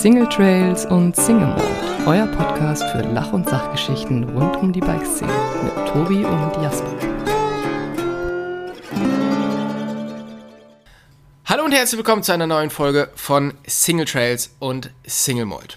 [0.00, 5.30] Single Trails und Single Mode, euer Podcast für Lach- und Sachgeschichten rund um die Bikeszene
[5.62, 6.90] mit Tobi und Jasper.
[11.44, 15.76] Hallo und herzlich willkommen zu einer neuen Folge von Single Trails und Single Mold.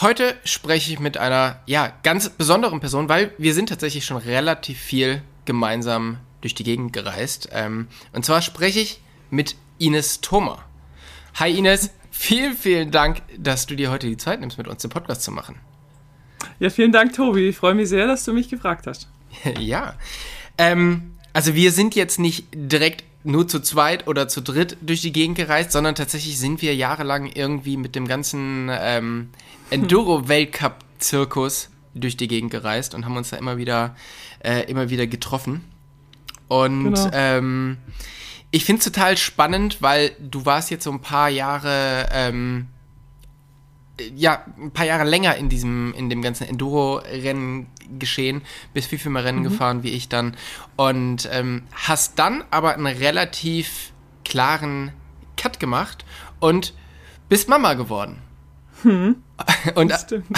[0.00, 4.78] Heute spreche ich mit einer ja, ganz besonderen Person, weil wir sind tatsächlich schon relativ
[4.78, 7.48] viel gemeinsam durch die Gegend gereist.
[7.50, 9.00] Ähm, und zwar spreche ich
[9.30, 10.64] mit Ines Thoma.
[11.34, 14.90] Hi Ines, vielen, vielen Dank, dass du dir heute die Zeit nimmst, mit uns den
[14.90, 15.56] Podcast zu machen.
[16.60, 17.48] Ja, vielen Dank, Tobi.
[17.48, 19.08] Ich freue mich sehr, dass du mich gefragt hast.
[19.58, 19.94] ja.
[20.58, 25.12] Ähm, also wir sind jetzt nicht direkt nur zu zweit oder zu dritt durch die
[25.12, 29.30] Gegend gereist, sondern tatsächlich sind wir jahrelang irgendwie mit dem ganzen ähm,
[29.70, 33.96] Enduro-Weltcup-Zirkus durch die Gegend gereist und haben uns da immer wieder,
[34.40, 35.64] äh, immer wieder getroffen.
[36.48, 37.10] Und genau.
[37.12, 37.78] ähm,
[38.52, 42.68] ich finde es total spannend, weil du warst jetzt so ein paar Jahre, ähm,
[44.14, 47.66] ja, ein paar Jahre länger in diesem, in dem ganzen Enduro-Rennen
[47.98, 48.42] geschehen,
[48.74, 49.44] bist viel, viel mehr Rennen mhm.
[49.44, 50.36] gefahren wie ich dann
[50.76, 53.92] und ähm, hast dann aber einen relativ
[54.24, 54.92] klaren
[55.38, 56.04] Cut gemacht
[56.38, 56.74] und
[57.30, 58.18] bist Mama geworden.
[58.82, 59.16] Hm,
[59.76, 59.94] und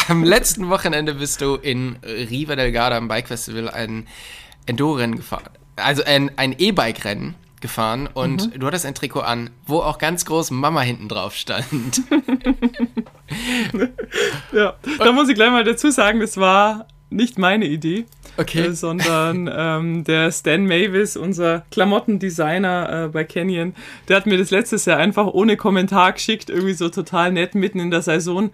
[0.09, 4.07] am letzten Wochenende bist du in Riva del Garda am Bike Festival ein
[4.67, 5.51] Enduro-Rennen gefahren.
[5.75, 8.61] Also ein, ein E-Bike-Rennen gefahren und mhm.
[8.61, 12.03] du hattest ein Trikot an, wo auch ganz groß Mama hinten drauf stand.
[14.53, 18.67] ja, da muss ich gleich mal dazu sagen, das war nicht meine Idee, okay.
[18.67, 23.75] äh, sondern ähm, der Stan Mavis, unser Klamottendesigner äh, bei Canyon,
[24.09, 27.81] der hat mir das letztes Jahr einfach ohne Kommentar geschickt, irgendwie so total nett mitten
[27.81, 28.51] in der Saison.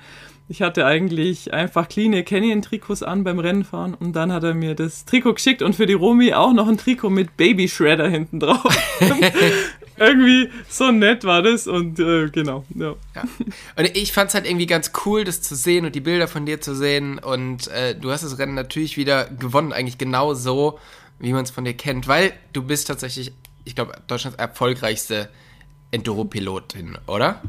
[0.50, 5.04] Ich hatte eigentlich einfach clean Canyon-Trikots an beim Rennenfahren und dann hat er mir das
[5.04, 8.64] Trikot geschickt und für die Romi auch noch ein Trikot mit Baby Shredder hinten drauf.
[9.96, 12.64] irgendwie so nett war das und äh, genau.
[12.74, 12.96] Ja.
[13.14, 13.22] ja.
[13.76, 16.46] Und ich fand es halt irgendwie ganz cool, das zu sehen und die Bilder von
[16.46, 20.80] dir zu sehen und äh, du hast das Rennen natürlich wieder gewonnen, eigentlich genau so,
[21.20, 23.30] wie man es von dir kennt, weil du bist tatsächlich,
[23.64, 25.28] ich glaube, Deutschlands erfolgreichste
[25.92, 27.40] Enduro-Pilotin, oder?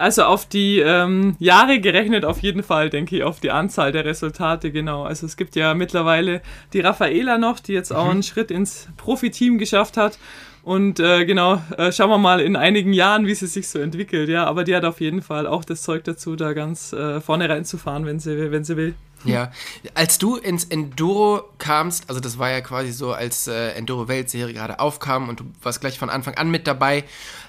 [0.00, 4.06] Also auf die ähm, Jahre gerechnet auf jeden Fall, denke ich, auf die Anzahl der
[4.06, 5.04] Resultate, genau.
[5.04, 6.40] Also es gibt ja mittlerweile
[6.72, 8.10] die Raffaela noch, die jetzt auch mhm.
[8.10, 10.18] einen Schritt ins Profiteam geschafft hat.
[10.62, 14.30] Und äh, genau, äh, schauen wir mal in einigen Jahren, wie sie sich so entwickelt,
[14.30, 14.44] ja.
[14.46, 18.06] Aber die hat auf jeden Fall auch das Zeug dazu, da ganz äh, vorne reinzufahren,
[18.06, 18.94] wenn sie, wenn sie will.
[19.24, 19.52] Ja,
[19.94, 24.80] als du ins Enduro kamst, also das war ja quasi so, als äh, Enduro-Weltserie gerade
[24.80, 27.04] aufkam und du warst gleich von Anfang an mit dabei.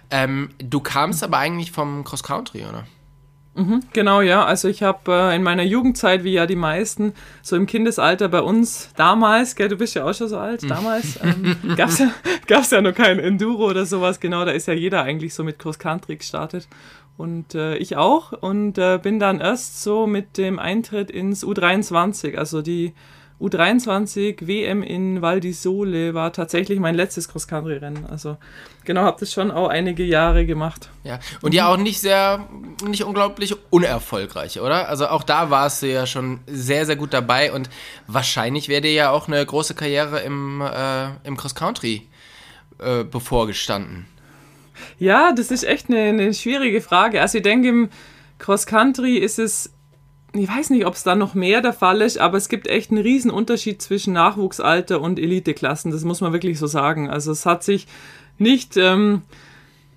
[0.09, 2.85] Ähm, du kamst aber eigentlich vom Cross-Country, oder?
[3.53, 4.45] Mhm, genau, ja.
[4.45, 8.41] Also ich habe äh, in meiner Jugendzeit, wie ja die meisten, so im Kindesalter bei
[8.41, 10.67] uns damals, gell, du bist ja auch schon so alt, mhm.
[10.69, 12.11] damals ähm, gab es ja,
[12.47, 15.59] gab's ja noch kein Enduro oder sowas, genau, da ist ja jeder eigentlich so mit
[15.59, 16.67] Cross-Country gestartet.
[17.21, 22.35] Und äh, ich auch und äh, bin dann erst so mit dem Eintritt ins U23,
[22.35, 22.95] also die
[23.39, 28.07] U23 WM in Val di Sole war tatsächlich mein letztes Cross-Country-Rennen.
[28.07, 28.37] Also
[28.85, 30.89] genau, habe das schon auch einige Jahre gemacht.
[31.03, 32.47] Ja, und ja auch nicht sehr,
[32.87, 34.89] nicht unglaublich unerfolgreich, oder?
[34.89, 37.69] Also auch da warst du ja schon sehr, sehr gut dabei und
[38.07, 42.07] wahrscheinlich wäre dir ja auch eine große Karriere im, äh, im Cross-Country
[42.79, 44.07] äh, bevorgestanden.
[44.99, 47.21] Ja, das ist echt eine, eine schwierige Frage.
[47.21, 47.89] Also ich denke, im
[48.39, 49.71] Cross-Country ist es
[50.33, 52.91] ich weiß nicht, ob es da noch mehr der Fall ist, aber es gibt echt
[52.91, 55.91] einen riesen Unterschied zwischen Nachwuchsalter und Eliteklassen.
[55.91, 57.09] Das muss man wirklich so sagen.
[57.09, 57.87] Also es hat sich
[58.37, 59.23] nicht ähm,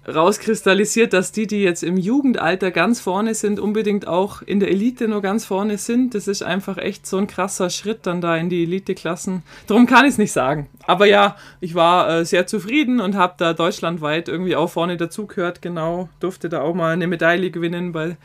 [0.06, 5.09] rauskristallisiert, dass die, die jetzt im Jugendalter ganz vorne sind, unbedingt auch in der Elite
[5.09, 6.15] nur ganz vorne sind.
[6.15, 9.43] Das ist einfach echt so ein krasser Schritt dann da in die Eliteklassen.
[9.66, 10.69] Darum kann ich es nicht sagen.
[10.87, 15.62] Aber ja, ich war äh, sehr zufrieden und habe da deutschlandweit irgendwie auch vorne dazugehört.
[15.62, 18.16] Genau, durfte da auch mal eine Medaille gewinnen, weil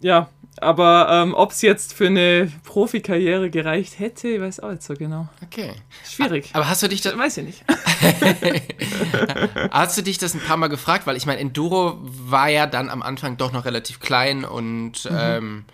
[0.00, 0.28] ja,
[0.60, 4.94] aber ähm, ob es jetzt für eine Profikarriere gereicht hätte, ich weiß auch nicht so
[4.94, 5.28] genau.
[5.42, 5.72] Okay.
[6.08, 6.50] Schwierig.
[6.52, 7.16] Aber hast du dich das.
[7.16, 7.64] Weiß ich nicht.
[9.70, 11.06] hast du dich das ein paar Mal gefragt?
[11.06, 15.18] Weil ich meine, Enduro war ja dann am Anfang doch noch relativ klein und mhm.
[15.18, 15.64] ähm,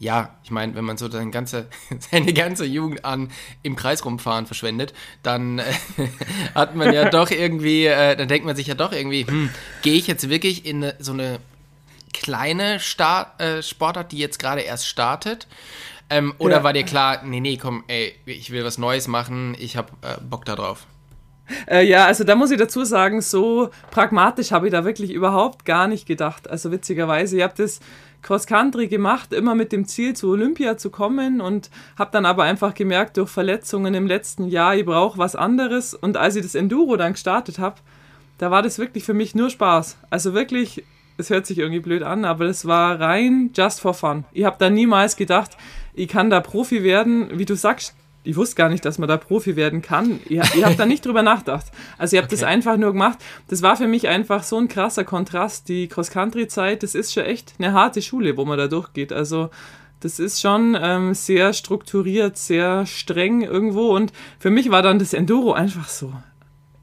[0.00, 1.66] ja, ich meine, wenn man so seine ganze,
[1.98, 3.30] seine ganze Jugend an
[3.62, 5.64] im Kreis rumfahren verschwendet, dann äh,
[6.54, 9.50] hat man ja doch irgendwie, äh, dann denkt man sich ja doch irgendwie, hm,
[9.82, 11.40] gehe ich jetzt wirklich in so eine
[12.12, 15.46] kleine Start, äh, Sportart, die jetzt gerade erst startet?
[16.10, 16.64] Ähm, oder ja.
[16.64, 20.18] war dir klar, nee, nee, komm, ey, ich will was Neues machen, ich hab äh,
[20.22, 20.86] Bock da drauf?
[21.66, 25.64] Äh, ja, also da muss ich dazu sagen, so pragmatisch habe ich da wirklich überhaupt
[25.64, 26.48] gar nicht gedacht.
[26.48, 27.80] Also witzigerweise, ich habe das
[28.22, 32.74] Cross-Country gemacht, immer mit dem Ziel, zu Olympia zu kommen und habe dann aber einfach
[32.74, 35.94] gemerkt, durch Verletzungen im letzten Jahr, ich brauche was anderes.
[35.94, 37.76] Und als ich das Enduro dann gestartet habe,
[38.38, 39.98] da war das wirklich für mich nur Spaß.
[40.10, 40.84] Also wirklich
[41.18, 44.24] es hört sich irgendwie blöd an, aber das war rein just for fun.
[44.32, 45.56] Ich habe da niemals gedacht,
[45.92, 47.94] ich kann da Profi werden, wie du sagst.
[48.22, 50.20] Ich wusste gar nicht, dass man da Profi werden kann.
[50.26, 51.66] Ich, ich habe da nicht drüber nachgedacht.
[51.96, 52.36] Also ich habe okay.
[52.36, 53.18] das einfach nur gemacht.
[53.48, 55.68] Das war für mich einfach so ein krasser Kontrast.
[55.68, 59.12] Die Cross-Country-Zeit, das ist schon echt eine harte Schule, wo man da durchgeht.
[59.12, 59.50] Also
[60.00, 63.94] das ist schon ähm, sehr strukturiert, sehr streng irgendwo.
[63.96, 66.12] Und für mich war dann das Enduro einfach so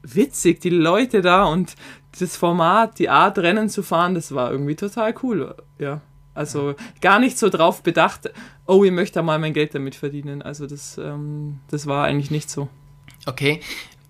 [0.02, 0.60] witzig.
[0.60, 1.74] Die Leute da und
[2.18, 5.54] das Format, die Art, Rennen zu fahren, das war irgendwie total cool.
[5.78, 6.00] Ja.
[6.34, 8.30] Also gar nicht so drauf bedacht,
[8.66, 10.42] oh, ich möchte mal mein Geld damit verdienen.
[10.42, 12.68] Also das, ähm, das war eigentlich nicht so.
[13.24, 13.60] Okay.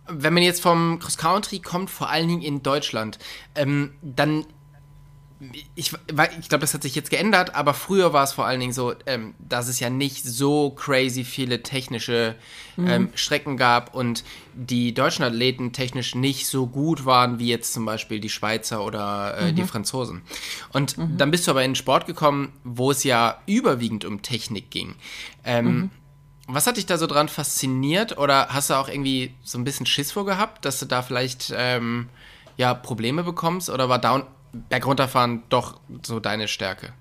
[0.08, 3.18] Wenn man jetzt vom Cross Country kommt, vor allen Dingen in Deutschland,
[3.54, 4.44] ähm, dann
[5.74, 8.72] ich, ich glaube, das hat sich jetzt geändert, aber früher war es vor allen Dingen
[8.72, 12.36] so, ähm, dass es ja nicht so crazy viele technische
[12.78, 13.08] ähm, mhm.
[13.14, 14.24] Strecken gab und
[14.54, 19.36] die deutschen Athleten technisch nicht so gut waren wie jetzt zum Beispiel die Schweizer oder
[19.36, 19.56] äh, mhm.
[19.56, 20.22] die Franzosen.
[20.72, 21.18] Und mhm.
[21.18, 24.94] dann bist du aber in den Sport gekommen, wo es ja überwiegend um Technik ging.
[25.44, 25.90] Ähm, mhm.
[26.48, 29.84] was hat dich da so dran fasziniert oder hast du auch irgendwie so ein bisschen
[29.84, 32.08] Schiss vor gehabt, dass du da vielleicht ähm,
[32.56, 34.22] ja Probleme bekommst oder war Down
[34.68, 36.92] Bergunterfahren doch so deine Stärke?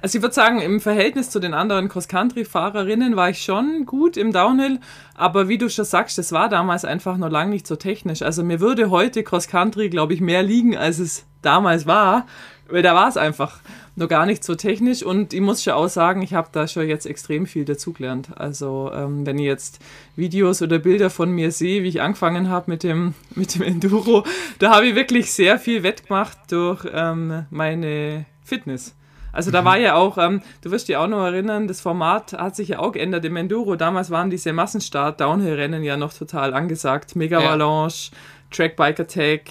[0.00, 4.32] Also ich würde sagen, im Verhältnis zu den anderen Cross-Country-Fahrerinnen war ich schon gut im
[4.32, 4.80] Downhill,
[5.14, 8.22] aber wie du schon sagst, das war damals einfach noch lange nicht so technisch.
[8.22, 12.26] Also mir würde heute Cross-Country, glaube ich, mehr liegen, als es damals war,
[12.70, 13.60] weil da war es einfach
[14.00, 16.88] noch gar nicht so technisch und ich muss schon auch sagen, ich habe da schon
[16.88, 18.30] jetzt extrem viel dazugelernt.
[18.36, 19.80] Also ähm, wenn ich jetzt
[20.16, 24.24] Videos oder Bilder von mir sehe, wie ich angefangen habe mit dem, mit dem Enduro,
[24.58, 28.96] da habe ich wirklich sehr viel wettgemacht durch ähm, meine Fitness.
[29.32, 29.66] Also da mhm.
[29.66, 32.78] war ja auch, ähm, du wirst dich auch noch erinnern, das Format hat sich ja
[32.80, 33.76] auch geändert im Enduro.
[33.76, 37.14] Damals waren diese Massenstart-Downhill-Rennen ja noch total angesagt.
[37.14, 38.18] Mega Avalanche, ja.
[38.50, 39.42] Track Bike Attack,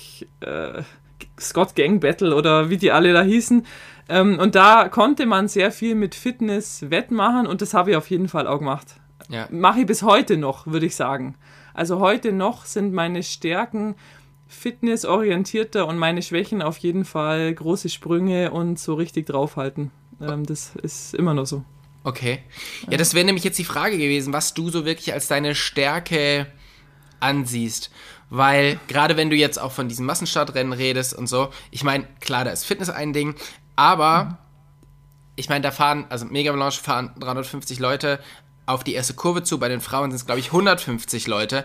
[0.41, 0.81] äh,
[1.39, 3.65] Scott Gang Battle oder wie die alle da hießen.
[4.09, 8.09] Ähm, und da konnte man sehr viel mit Fitness wettmachen und das habe ich auf
[8.09, 8.95] jeden Fall auch gemacht.
[9.29, 9.47] Ja.
[9.51, 11.35] Mache ich bis heute noch, würde ich sagen.
[11.75, 13.95] Also heute noch sind meine Stärken
[14.47, 19.91] fitnessorientierter und meine Schwächen auf jeden Fall große Sprünge und so richtig draufhalten.
[20.19, 21.63] Ähm, das ist immer noch so.
[22.03, 22.39] Okay.
[22.89, 26.47] Ja, das wäre nämlich jetzt die Frage gewesen, was du so wirklich als deine Stärke
[27.19, 27.91] ansiehst.
[28.31, 32.45] Weil gerade wenn du jetzt auch von diesem Massenstartrennen redest und so, ich meine, klar,
[32.45, 33.35] da ist Fitness ein Ding,
[33.79, 34.37] aber mhm.
[35.37, 38.19] ich meine, da fahren, also Mega Melange fahren 350 Leute
[38.65, 39.57] auf die erste Kurve zu.
[39.57, 41.63] Bei den Frauen sind es, glaube ich, 150 Leute.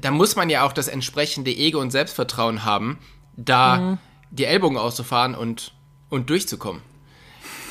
[0.00, 2.98] Da muss man ja auch das entsprechende Ego und Selbstvertrauen haben,
[3.36, 3.98] da mhm.
[4.32, 5.72] die Ellbogen auszufahren und,
[6.10, 6.82] und durchzukommen.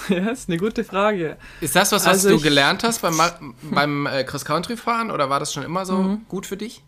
[0.10, 1.38] Ja, ist eine gute Frage.
[1.62, 3.22] Ist das was, was also du gelernt hast beim,
[3.62, 6.22] beim äh, Cross-Country-Fahren oder war das schon immer so mhm.
[6.28, 6.82] gut für dich?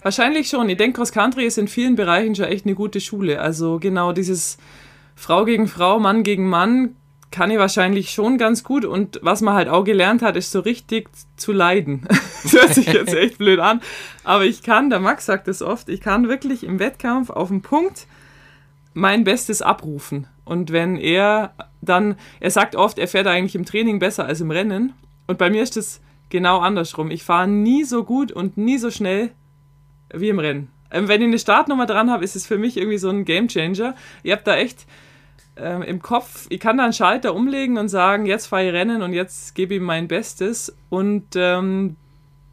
[0.00, 0.66] Wahrscheinlich schon.
[0.70, 3.38] Ich denke, Cross-Country ist in vielen Bereichen schon echt eine gute Schule.
[3.38, 4.56] Also genau dieses
[5.14, 6.96] Frau gegen Frau, Mann gegen Mann
[7.32, 8.84] kann ich wahrscheinlich schon ganz gut.
[8.84, 12.06] Und was man halt auch gelernt hat, ist so richtig zu leiden.
[12.42, 13.80] das hört sich jetzt echt blöd an.
[14.22, 17.62] Aber ich kann, der Max sagt es oft, ich kann wirklich im Wettkampf auf den
[17.62, 18.06] Punkt
[18.94, 20.28] mein Bestes abrufen.
[20.44, 24.50] Und wenn er dann, er sagt oft, er fährt eigentlich im Training besser als im
[24.50, 24.92] Rennen.
[25.26, 27.10] Und bei mir ist es genau andersrum.
[27.10, 29.30] Ich fahre nie so gut und nie so schnell
[30.12, 30.68] wie im Rennen.
[30.92, 33.94] Ähm, wenn ich eine Startnummer dran habe, ist es für mich irgendwie so ein Gamechanger.
[34.22, 34.86] Ihr habt da echt
[35.56, 39.02] ähm, im Kopf, ich kann da einen Schalter umlegen und sagen, jetzt fahre ich Rennen
[39.02, 41.96] und jetzt gebe ich mein Bestes und ähm,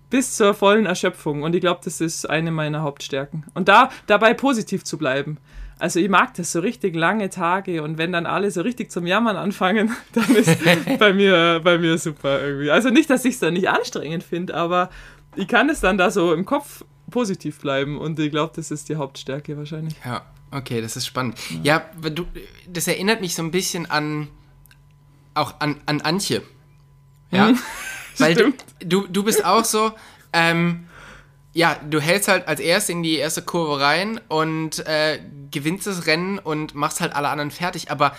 [0.09, 1.43] bis zur vollen Erschöpfung.
[1.43, 3.45] Und ich glaube, das ist eine meiner Hauptstärken.
[3.53, 5.37] Und da dabei positiv zu bleiben.
[5.77, 9.07] Also ich mag das so richtig lange Tage und wenn dann alle so richtig zum
[9.07, 10.57] Jammern anfangen, dann ist
[10.99, 12.69] bei mir bei mir super irgendwie.
[12.69, 14.89] Also nicht, dass ich es dann nicht anstrengend finde, aber
[15.35, 18.89] ich kann es dann da so im Kopf positiv bleiben und ich glaube, das ist
[18.89, 19.95] die Hauptstärke wahrscheinlich.
[20.05, 21.37] Ja, okay, das ist spannend.
[21.63, 22.25] Ja, ja du,
[22.67, 24.27] das erinnert mich so ein bisschen an
[25.33, 26.43] auch an, an Antje.
[27.31, 27.59] Ja, mhm.
[28.17, 29.93] weil du, du, du bist auch so,
[30.33, 30.87] ähm,
[31.53, 35.19] ja, du hältst halt als erst in die erste Kurve rein und äh,
[35.51, 38.15] gewinnst das Rennen und machst halt alle anderen fertig, aber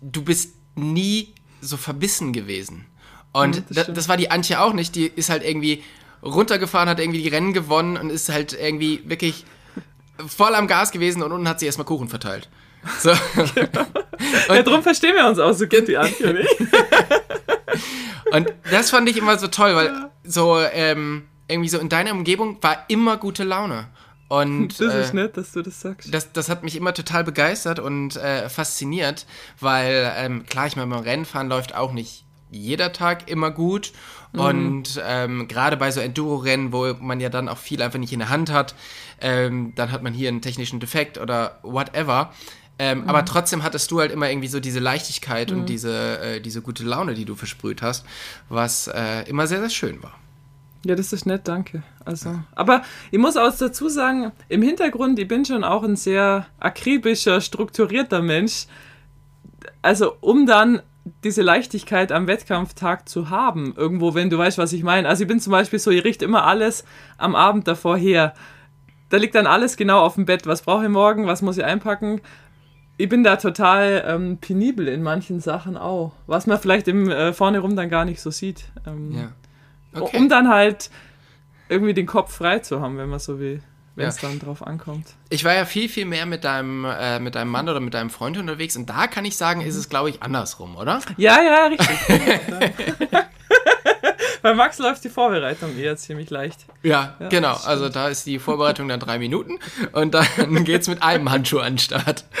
[0.00, 2.86] du bist nie so verbissen gewesen.
[3.32, 4.94] Und mhm, das, das, war die Antje auch nicht.
[4.94, 5.82] Die ist halt irgendwie
[6.22, 9.44] runtergefahren, hat irgendwie die Rennen gewonnen und ist halt irgendwie wirklich
[10.26, 12.48] voll am Gas gewesen und unten hat sie erstmal Kuchen verteilt.
[13.00, 13.12] So.
[13.54, 13.86] Genau.
[14.48, 16.48] Und ja, drum verstehen wir uns auch so gut, die Antje und ich.
[18.32, 20.10] und das fand ich immer so toll, weil ja.
[20.22, 23.88] so ähm, irgendwie so in deiner Umgebung war immer gute Laune.
[24.28, 26.12] Und, das ist äh, nett, dass du das sagst.
[26.14, 29.26] Das, das hat mich immer total begeistert und äh, fasziniert,
[29.60, 33.92] weil ähm, klar, ich meine, beim Rennfahren läuft auch nicht jeder Tag immer gut.
[34.32, 34.40] Mhm.
[34.40, 38.20] Und ähm, gerade bei so Enduro-Rennen, wo man ja dann auch viel einfach nicht in
[38.20, 38.74] der Hand hat,
[39.20, 42.32] ähm, dann hat man hier einen technischen Defekt oder whatever.
[42.78, 43.08] Ähm, mhm.
[43.08, 45.60] Aber trotzdem hattest du halt immer irgendwie so diese Leichtigkeit mhm.
[45.60, 48.06] und diese, äh, diese gute Laune, die du versprüht hast,
[48.48, 50.14] was äh, immer sehr, sehr schön war.
[50.84, 51.84] Ja, das ist nett, danke.
[52.04, 52.82] Also, aber
[53.12, 58.20] ich muss auch dazu sagen, im Hintergrund, ich bin schon auch ein sehr akribischer, strukturierter
[58.20, 58.66] Mensch.
[59.80, 60.82] Also, um dann
[61.24, 65.08] diese Leichtigkeit am Wettkampftag zu haben, irgendwo, wenn du weißt, was ich meine.
[65.08, 66.84] Also, ich bin zum Beispiel so, ich richte immer alles
[67.18, 68.34] am Abend davor her.
[69.08, 70.46] Da liegt dann alles genau auf dem Bett.
[70.46, 71.26] Was brauche ich morgen?
[71.26, 72.20] Was muss ich einpacken?
[72.96, 77.32] Ich bin da total ähm, penibel in manchen Sachen auch, was man vielleicht im äh,
[77.32, 78.64] vorne rum dann gar nicht so sieht.
[78.86, 80.00] Ähm, ja.
[80.00, 80.16] Okay.
[80.16, 80.90] Um dann halt
[81.68, 83.62] irgendwie den Kopf frei zu haben, wenn man so will,
[83.94, 84.28] wenn es ja.
[84.28, 85.08] dann drauf ankommt.
[85.28, 88.10] Ich war ja viel, viel mehr mit deinem, äh, mit deinem Mann oder mit deinem
[88.10, 91.00] Freund unterwegs und da kann ich sagen, ist es, glaube ich, andersrum, oder?
[91.16, 91.98] Ja, ja, richtig.
[94.42, 96.66] Bei Max läuft die Vorbereitung eher ziemlich leicht.
[96.82, 97.54] Ja, ja genau.
[97.64, 99.60] Also da ist die Vorbereitung dann drei Minuten
[99.92, 100.26] und dann
[100.64, 102.24] geht es mit einem Handschuh an den Start.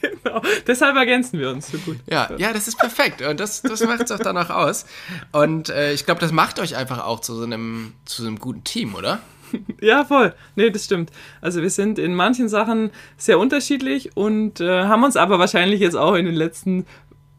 [0.00, 0.42] Genau.
[0.66, 1.98] Deshalb ergänzen wir uns so gut.
[2.10, 3.22] Ja, ja, das ist perfekt.
[3.22, 4.84] Und das, das macht es auch danach aus.
[5.32, 8.38] Und äh, ich glaube, das macht euch einfach auch zu so einem, zu so einem
[8.38, 9.20] guten Team, oder?
[9.80, 10.34] Ja, voll.
[10.56, 11.10] Nee, das stimmt.
[11.40, 15.94] Also wir sind in manchen Sachen sehr unterschiedlich und äh, haben uns aber wahrscheinlich jetzt
[15.94, 16.84] auch in den letzten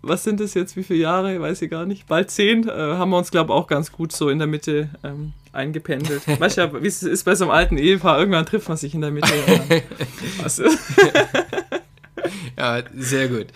[0.01, 3.09] was sind das jetzt, wie viele Jahre, weiß ich gar nicht, bald zehn, äh, haben
[3.09, 6.25] wir uns, glaube ich, auch ganz gut so in der Mitte ähm, eingependelt.
[6.39, 9.01] weißt du wie es ist bei so einem alten Ehepaar, irgendwann trifft man sich in
[9.01, 9.27] der Mitte.
[12.57, 13.47] ja, sehr gut.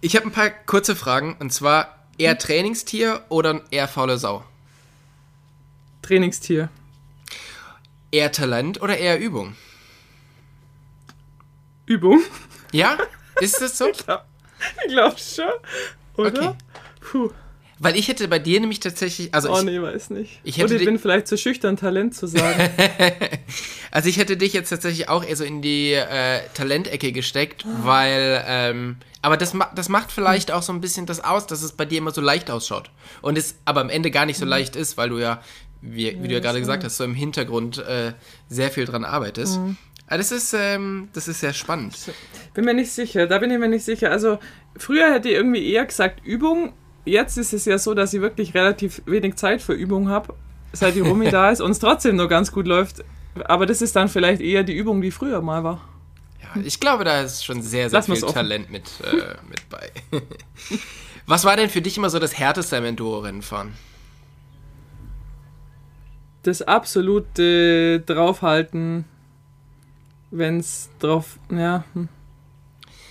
[0.00, 4.44] Ich habe ein paar kurze Fragen, und zwar eher Trainingstier oder eher faule Sau?
[6.02, 6.68] Trainingstier.
[8.10, 9.54] Eher Talent oder eher Übung?
[11.86, 12.22] Übung.
[12.72, 12.98] Ja?
[13.40, 13.90] Ist das so?
[14.84, 15.44] Ich glaube schon.
[16.16, 16.48] Oder?
[16.48, 16.54] Okay.
[17.00, 17.30] Puh.
[17.80, 19.32] Weil ich hätte bei dir nämlich tatsächlich.
[19.32, 20.40] Also oh ich, nee, weiß nicht.
[20.42, 22.70] Ich hätte Oder ich bin vielleicht zu schüchtern, Talent zu sagen.
[23.92, 27.86] also ich hätte dich jetzt tatsächlich auch eher so in die äh, Talentecke gesteckt, oh.
[27.86, 28.42] weil.
[28.46, 31.84] Ähm, aber das, das macht vielleicht auch so ein bisschen das aus, dass es bei
[31.84, 32.90] dir immer so leicht ausschaut.
[33.20, 34.50] Und es aber am Ende gar nicht so mhm.
[34.50, 35.40] leicht ist, weil du ja,
[35.80, 38.12] wie, wie ja, du ja gerade gesagt hast, so im Hintergrund äh,
[38.48, 39.60] sehr viel dran arbeitest.
[39.60, 39.76] Mhm.
[40.08, 41.94] Aber ah, das ist, ähm, das ist sehr spannend.
[42.54, 44.10] Bin mir nicht sicher, da bin ich mir nicht sicher.
[44.10, 44.38] Also
[44.74, 46.72] früher hätte ich irgendwie eher gesagt Übung.
[47.04, 50.34] Jetzt ist es ja so, dass ich wirklich relativ wenig Zeit für Übung habe,
[50.72, 53.04] seit die Rumi da ist und es trotzdem nur ganz gut läuft.
[53.44, 55.86] Aber das ist dann vielleicht eher die Übung, die früher mal war.
[56.40, 59.90] Ja, ich glaube, da ist schon sehr, sehr Lass viel Talent mit, äh, mit bei.
[61.26, 63.74] Was war denn für dich immer so das härteste am Enduro-Rennfahren?
[66.48, 69.04] Das absolute Draufhalten
[70.30, 71.84] wenn es drauf, ja.
[71.94, 72.08] Hm.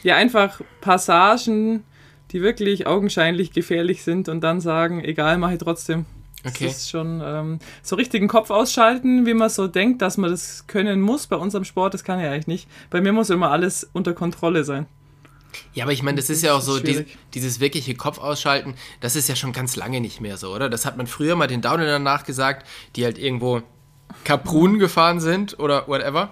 [0.04, 1.84] Ja, einfach Passagen,
[2.32, 6.06] die wirklich augenscheinlich gefährlich sind und dann sagen, egal, mache ich trotzdem.
[6.46, 6.66] Okay.
[6.66, 10.68] Das ist schon ähm, so richtigen Kopf ausschalten, wie man so denkt, dass man das
[10.68, 12.70] können muss bei unserem Sport, das kann ja eigentlich nicht.
[12.90, 14.86] Bei mir muss immer alles unter Kontrolle sein.
[15.74, 19.16] Ja, aber ich meine, das ist ja auch so, die, dieses wirkliche Kopf ausschalten, das
[19.16, 20.70] ist ja schon ganz lange nicht mehr so, oder?
[20.70, 23.62] Das hat man früher mal den Downhillern nachgesagt, die halt irgendwo
[24.24, 26.32] Kaprunen gefahren sind oder whatever.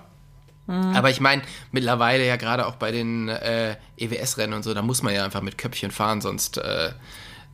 [0.68, 0.96] Mhm.
[0.96, 5.04] Aber ich meine, mittlerweile ja gerade auch bei den äh, EWS-Rennen und so, da muss
[5.04, 6.92] man ja einfach mit Köpfchen fahren, sonst, äh,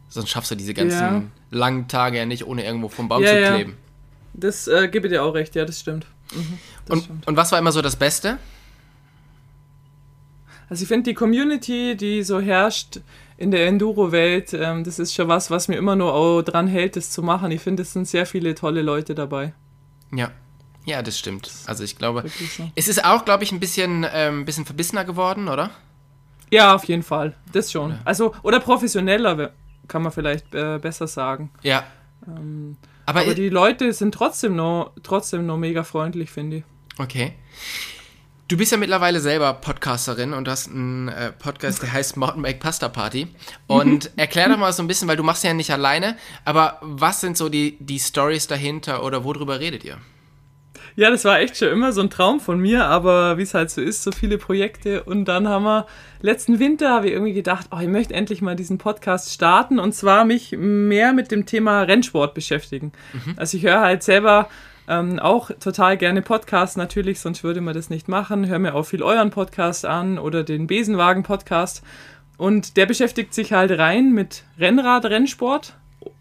[0.07, 1.23] sonst schaffst du diese ganzen ja.
[1.49, 3.71] langen Tage ja nicht, ohne irgendwo vom Baum ja, zu kleben.
[3.71, 3.77] Ja.
[4.33, 6.05] Das äh, gebe ich dir auch recht, ja, das stimmt.
[6.33, 7.27] Mhm, das und, stimmt.
[7.27, 8.37] und was war immer so das Beste?
[10.71, 13.01] Also ich finde die Community, die so herrscht
[13.35, 16.95] in der Enduro-Welt, ähm, das ist schon was, was mir immer nur auch dran hält,
[16.95, 17.51] das zu machen.
[17.51, 19.53] Ich finde, es sind sehr viele tolle Leute dabei.
[20.15, 20.31] Ja,
[20.85, 21.51] ja, das stimmt.
[21.65, 22.23] Also ich glaube,
[22.55, 22.71] so.
[22.73, 25.71] es ist auch, glaube ich, ein bisschen, ähm, bisschen verbissener geworden, oder?
[26.51, 27.35] Ja, auf jeden Fall.
[27.51, 27.99] Das schon.
[28.05, 29.51] Also, oder professioneller,
[29.89, 31.51] kann man vielleicht äh, besser sagen.
[31.63, 31.83] Ja.
[32.25, 36.63] Ähm, aber, aber die Leute sind trotzdem noch, trotzdem noch mega freundlich, finde ich.
[36.97, 37.33] Okay.
[38.51, 42.89] Du bist ja mittlerweile selber Podcasterin und hast einen äh, Podcast, der heißt Mountainbike Pasta
[42.89, 43.29] Party.
[43.65, 47.21] Und erklär doch mal so ein bisschen, weil du machst ja nicht alleine, aber was
[47.21, 49.99] sind so die, die Stories dahinter oder worüber redet ihr?
[50.97, 53.71] Ja, das war echt schon immer so ein Traum von mir, aber wie es halt
[53.71, 55.03] so ist, so viele Projekte.
[55.03, 55.85] Und dann haben wir
[56.19, 59.93] letzten Winter habe ich irgendwie gedacht, oh, ich möchte endlich mal diesen Podcast starten und
[59.93, 62.91] zwar mich mehr mit dem Thema Rennsport beschäftigen.
[63.13, 63.35] Mhm.
[63.37, 64.49] Also ich höre halt selber
[64.87, 68.47] ähm, auch total gerne Podcasts natürlich, sonst würde man das nicht machen.
[68.47, 71.83] Hör mir auch viel euren Podcast an oder den Besenwagen-Podcast.
[72.37, 75.75] Und der beschäftigt sich halt rein mit Rennrad-Rennsport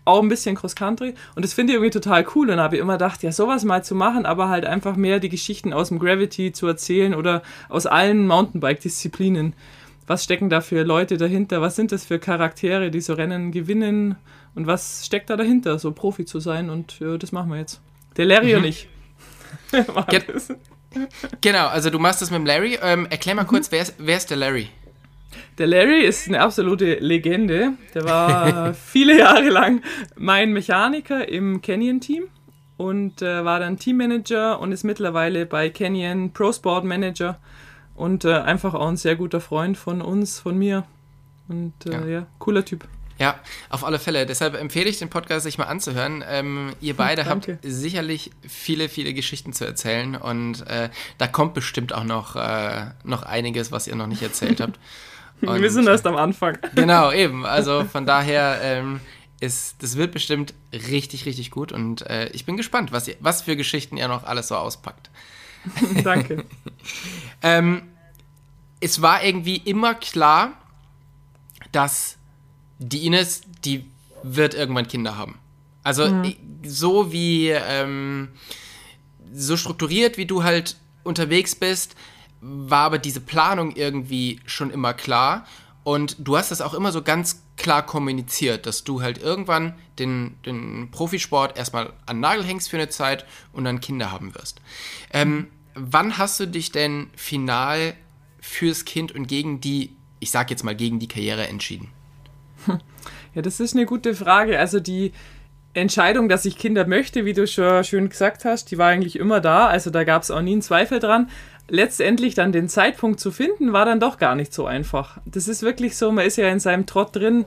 [0.05, 1.15] auch ein bisschen Cross-Country.
[1.35, 2.51] Und das finde ich irgendwie total cool.
[2.51, 5.73] Und habe immer gedacht, ja, sowas mal zu machen, aber halt einfach mehr die Geschichten
[5.73, 9.55] aus dem Gravity zu erzählen oder aus allen Mountainbike-Disziplinen.
[10.07, 11.61] Was stecken da für Leute dahinter?
[11.61, 14.17] Was sind das für Charaktere, die so Rennen gewinnen?
[14.55, 16.69] Und was steckt da dahinter, so Profi zu sein?
[16.71, 17.81] Und ja, das machen wir jetzt.
[18.17, 18.59] Der Larry mhm.
[18.59, 18.89] und ich.
[21.41, 22.79] genau, also du machst das mit dem Larry.
[22.83, 23.49] Ähm, erklär mal mhm.
[23.49, 24.69] kurz, wer ist, wer ist der Larry?
[25.59, 27.75] Der Larry ist eine absolute Legende.
[27.95, 29.83] Der war viele Jahre lang
[30.17, 32.25] mein Mechaniker im Canyon-Team
[32.77, 37.39] und äh, war dann Teammanager und ist mittlerweile bei Canyon Pro Sport Manager
[37.95, 40.85] und äh, einfach auch ein sehr guter Freund von uns, von mir.
[41.49, 42.07] Und äh, ja.
[42.07, 42.27] ja.
[42.39, 42.89] cooler Typ.
[43.21, 44.25] Ja, auf alle Fälle.
[44.25, 46.25] Deshalb empfehle ich den Podcast sich mal anzuhören.
[46.27, 51.93] Ähm, ihr beide habt sicherlich viele, viele Geschichten zu erzählen und äh, da kommt bestimmt
[51.93, 54.81] auch noch, äh, noch einiges, was ihr noch nicht erzählt habt.
[55.43, 56.59] Und, Wir sind erst am Anfang.
[56.75, 57.47] Genau, eben.
[57.47, 59.01] Also von daher ähm,
[59.41, 63.41] ist, das wird bestimmt richtig, richtig gut und äh, ich bin gespannt, was, ihr, was
[63.41, 65.09] für Geschichten ihr noch alles so auspackt.
[66.05, 66.45] Danke.
[67.41, 67.83] ähm,
[68.81, 70.53] es war irgendwie immer klar,
[71.73, 72.19] dass
[72.81, 73.85] die Ines, die
[74.23, 75.39] wird irgendwann Kinder haben.
[75.83, 76.35] Also mhm.
[76.65, 78.29] so wie, ähm,
[79.33, 81.95] so strukturiert, wie du halt unterwegs bist,
[82.41, 85.47] war aber diese Planung irgendwie schon immer klar.
[85.85, 90.37] Und du hast das auch immer so ganz klar kommuniziert, dass du halt irgendwann den,
[90.45, 94.61] den Profisport erstmal an Nagel hängst für eine Zeit und dann Kinder haben wirst.
[95.13, 97.95] Ähm, wann hast du dich denn final
[98.41, 101.89] fürs Kind und gegen die, ich sag jetzt mal, gegen die Karriere entschieden?
[103.35, 104.59] Ja, das ist eine gute Frage.
[104.59, 105.13] Also die
[105.73, 109.41] Entscheidung, dass ich Kinder möchte, wie du schon schön gesagt hast, die war eigentlich immer
[109.41, 109.69] da.
[109.69, 111.31] Also da gab es auch nie einen Zweifel dran.
[111.69, 115.19] Letztendlich dann den Zeitpunkt zu finden, war dann doch gar nicht so einfach.
[115.25, 117.45] Das ist wirklich so, man ist ja in seinem Trott drin.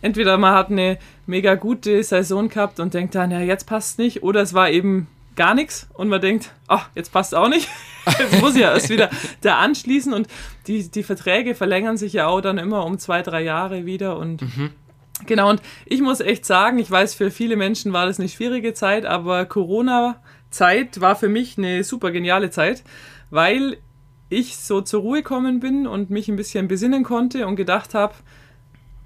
[0.00, 4.22] Entweder man hat eine mega gute Saison gehabt und denkt dann, ja, jetzt passt nicht,
[4.22, 7.68] oder es war eben gar nichts und man denkt, ach, jetzt passt auch nicht.
[8.18, 9.08] Jetzt muss ja erst wieder
[9.40, 10.28] da anschließen und
[10.66, 14.42] die, die Verträge verlängern sich ja auch dann immer um zwei, drei Jahre wieder und
[14.42, 14.70] mhm.
[15.26, 18.74] Genau, und ich muss echt sagen, ich weiß, für viele Menschen war das eine schwierige
[18.74, 22.82] Zeit, aber Corona-Zeit war für mich eine super geniale Zeit,
[23.30, 23.78] weil
[24.28, 28.14] ich so zur Ruhe gekommen bin und mich ein bisschen besinnen konnte und gedacht habe,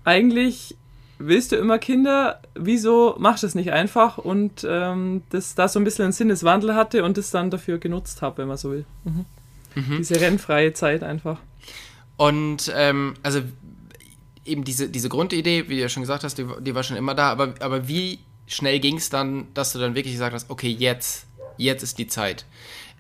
[0.05, 0.77] eigentlich
[1.19, 4.19] willst du immer Kinder, wieso machst du es nicht einfach?
[4.19, 8.23] Und ähm, das da so ein bisschen einen Sinneswandel hatte und das dann dafür genutzt
[8.23, 8.85] habe, wenn man so will.
[9.05, 9.25] Mhm.
[9.75, 9.97] Mhm.
[9.99, 11.39] Diese rennfreie Zeit einfach.
[12.17, 13.43] Und ähm, also
[14.45, 17.15] eben diese, diese Grundidee, wie du ja schon gesagt hast, die, die war schon immer
[17.15, 20.71] da, aber, aber wie schnell ging es dann, dass du dann wirklich gesagt hast, okay,
[20.71, 21.27] jetzt,
[21.59, 22.47] jetzt ist die Zeit?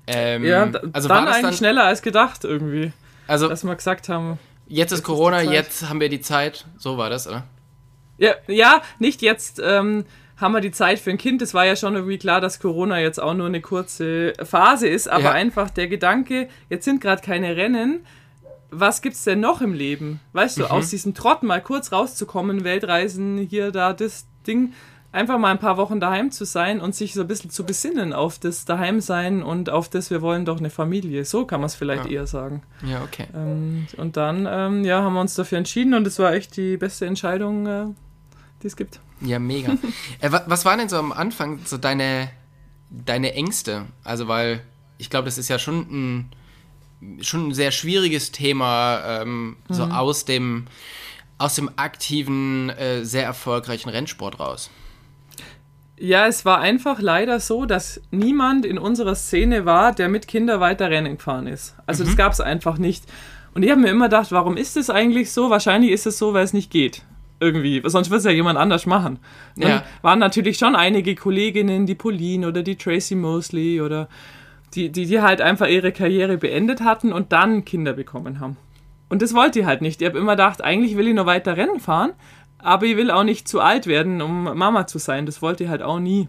[0.06, 2.92] Ähm, ja, also dann eigentlich dann, schneller als gedacht irgendwie.
[3.26, 4.38] Also, dass wir gesagt haben.
[4.66, 6.66] Jetzt ist Corona, ist jetzt haben wir die Zeit.
[6.78, 7.44] So war das, oder?
[8.18, 10.04] Ja, ja nicht jetzt ähm,
[10.36, 11.42] haben wir die Zeit für ein Kind.
[11.42, 15.08] Es war ja schon irgendwie klar, dass Corona jetzt auch nur eine kurze Phase ist,
[15.08, 15.32] aber ja.
[15.32, 18.04] einfach der Gedanke, jetzt sind gerade keine Rennen
[18.70, 20.20] was gibt's denn noch im Leben?
[20.32, 20.70] Weißt du, mhm.
[20.70, 24.72] aus diesem Trott mal kurz rauszukommen, Weltreisen, hier, da, das Ding,
[25.10, 28.12] einfach mal ein paar Wochen daheim zu sein und sich so ein bisschen zu besinnen
[28.12, 31.24] auf das Daheimsein und auf das, wir wollen doch eine Familie.
[31.24, 32.10] So kann man es vielleicht ja.
[32.10, 32.62] eher sagen.
[32.86, 33.26] Ja, okay.
[33.34, 36.76] Ähm, und dann, ähm, ja, haben wir uns dafür entschieden und es war echt die
[36.76, 37.86] beste Entscheidung, äh,
[38.62, 39.00] die es gibt.
[39.20, 39.72] Ja, mega.
[40.20, 42.30] äh, was waren denn so am Anfang so deine,
[42.90, 43.86] deine Ängste?
[44.04, 44.62] Also, weil
[44.98, 46.30] ich glaube, das ist ja schon ein
[47.20, 49.74] schon ein sehr schwieriges Thema, ähm, mhm.
[49.74, 50.66] so aus dem,
[51.38, 54.70] aus dem aktiven, äh, sehr erfolgreichen Rennsport raus.
[56.00, 60.60] Ja, es war einfach leider so, dass niemand in unserer Szene war, der mit Kindern
[60.60, 61.74] weiter Rennen gefahren ist.
[61.86, 62.08] Also mhm.
[62.08, 63.04] das gab es einfach nicht.
[63.54, 65.50] Und ich habe mir immer gedacht, warum ist das eigentlich so?
[65.50, 67.02] Wahrscheinlich ist es so, weil es nicht geht.
[67.40, 67.80] Irgendwie.
[67.84, 69.20] Sonst würde es ja jemand anders machen.
[69.56, 69.82] Dann ja.
[70.02, 74.08] waren natürlich schon einige Kolleginnen, die Pauline oder die Tracy Mosley oder
[74.74, 78.56] die, die, die halt einfach ihre Karriere beendet hatten und dann Kinder bekommen haben.
[79.08, 80.02] Und das wollte ich halt nicht.
[80.02, 82.12] Ich habe immer gedacht, eigentlich will ich noch weiter Rennen fahren,
[82.58, 85.24] aber ich will auch nicht zu alt werden, um Mama zu sein.
[85.24, 86.28] Das wollte ich halt auch nie.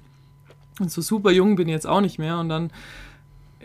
[0.79, 2.39] Und so super jung bin ich jetzt auch nicht mehr.
[2.39, 2.71] Und dann,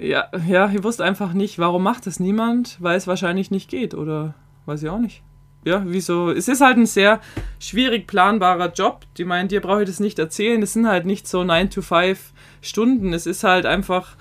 [0.01, 3.95] ja, ja, ich wusste einfach nicht, warum macht das niemand, weil es wahrscheinlich nicht geht
[3.95, 4.35] oder
[4.67, 5.23] weiß ich auch nicht.
[5.65, 6.31] Ja, wieso?
[6.31, 7.21] Es ist halt ein sehr
[7.59, 9.05] schwierig planbarer Job.
[9.17, 10.63] Die meinen, dir brauche ich das nicht erzählen.
[10.63, 13.13] Es sind halt nicht so 9 to 5 Stunden.
[13.13, 14.17] Es ist halt einfach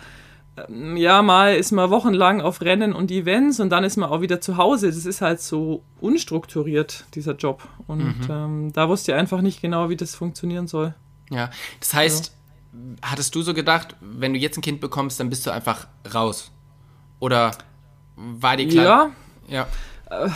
[0.56, 4.21] ähm, ja, mal ist man wochenlang auf Rennen und Events und dann ist man auch
[4.21, 4.88] wieder zu Hause.
[4.88, 7.67] Das ist halt so unstrukturiert, dieser Job.
[7.88, 8.27] Und mhm.
[8.29, 10.93] ähm, da wusste ich einfach nicht genau, wie das funktionieren soll.
[11.29, 12.34] Ja, das heißt,
[12.73, 12.95] also.
[13.01, 16.51] hattest du so gedacht, wenn du jetzt ein Kind bekommst, dann bist du einfach raus?
[17.19, 17.51] Oder
[18.15, 19.12] war die klar?
[19.47, 19.67] Ja.
[20.12, 20.25] ja.
[20.25, 20.29] Äh,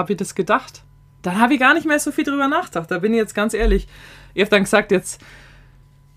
[0.00, 0.82] habe ich das gedacht?
[1.22, 2.90] Dann habe ich gar nicht mehr so viel drüber nachgedacht.
[2.90, 3.86] Da bin ich jetzt ganz ehrlich.
[4.34, 5.20] Ich habe dann gesagt, jetzt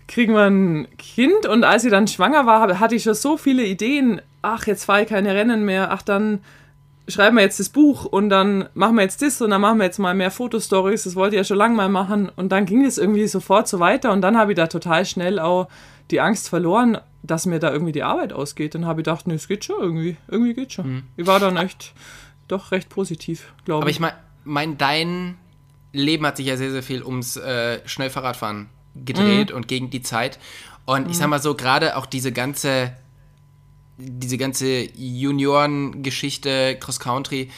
[0.06, 3.64] kriegen wir ein Kind und als ich dann schwanger war, hatte ich schon so viele
[3.64, 4.20] Ideen.
[4.42, 5.90] Ach, jetzt fahre ich keine Rennen mehr.
[5.90, 6.40] Ach, dann
[7.08, 9.84] schreiben wir jetzt das Buch und dann machen wir jetzt das und dann machen wir
[9.84, 11.04] jetzt mal mehr Fotostories.
[11.04, 12.30] Das wollte ich ja schon lange mal machen.
[12.34, 15.38] Und dann ging es irgendwie sofort so weiter und dann habe ich da total schnell
[15.38, 15.68] auch
[16.10, 18.74] die Angst verloren, dass mir da irgendwie die Arbeit ausgeht.
[18.74, 20.16] Dann habe ich gedacht, nee, es geht schon irgendwie.
[20.28, 20.86] Irgendwie geht schon.
[20.86, 21.02] Mhm.
[21.16, 21.92] Ich war dann echt
[22.48, 24.00] doch recht positiv, glaube ich.
[24.00, 25.38] Aber ich meine, mein, dein
[25.92, 29.56] Leben hat sich ja sehr, sehr viel ums äh, Schnellfahrradfahren gedreht mhm.
[29.56, 30.38] und gegen die Zeit.
[30.84, 31.10] Und mhm.
[31.10, 32.92] ich sag mal so, gerade auch diese ganze,
[33.96, 37.50] diese ganze Junioren-Geschichte, Cross-Country,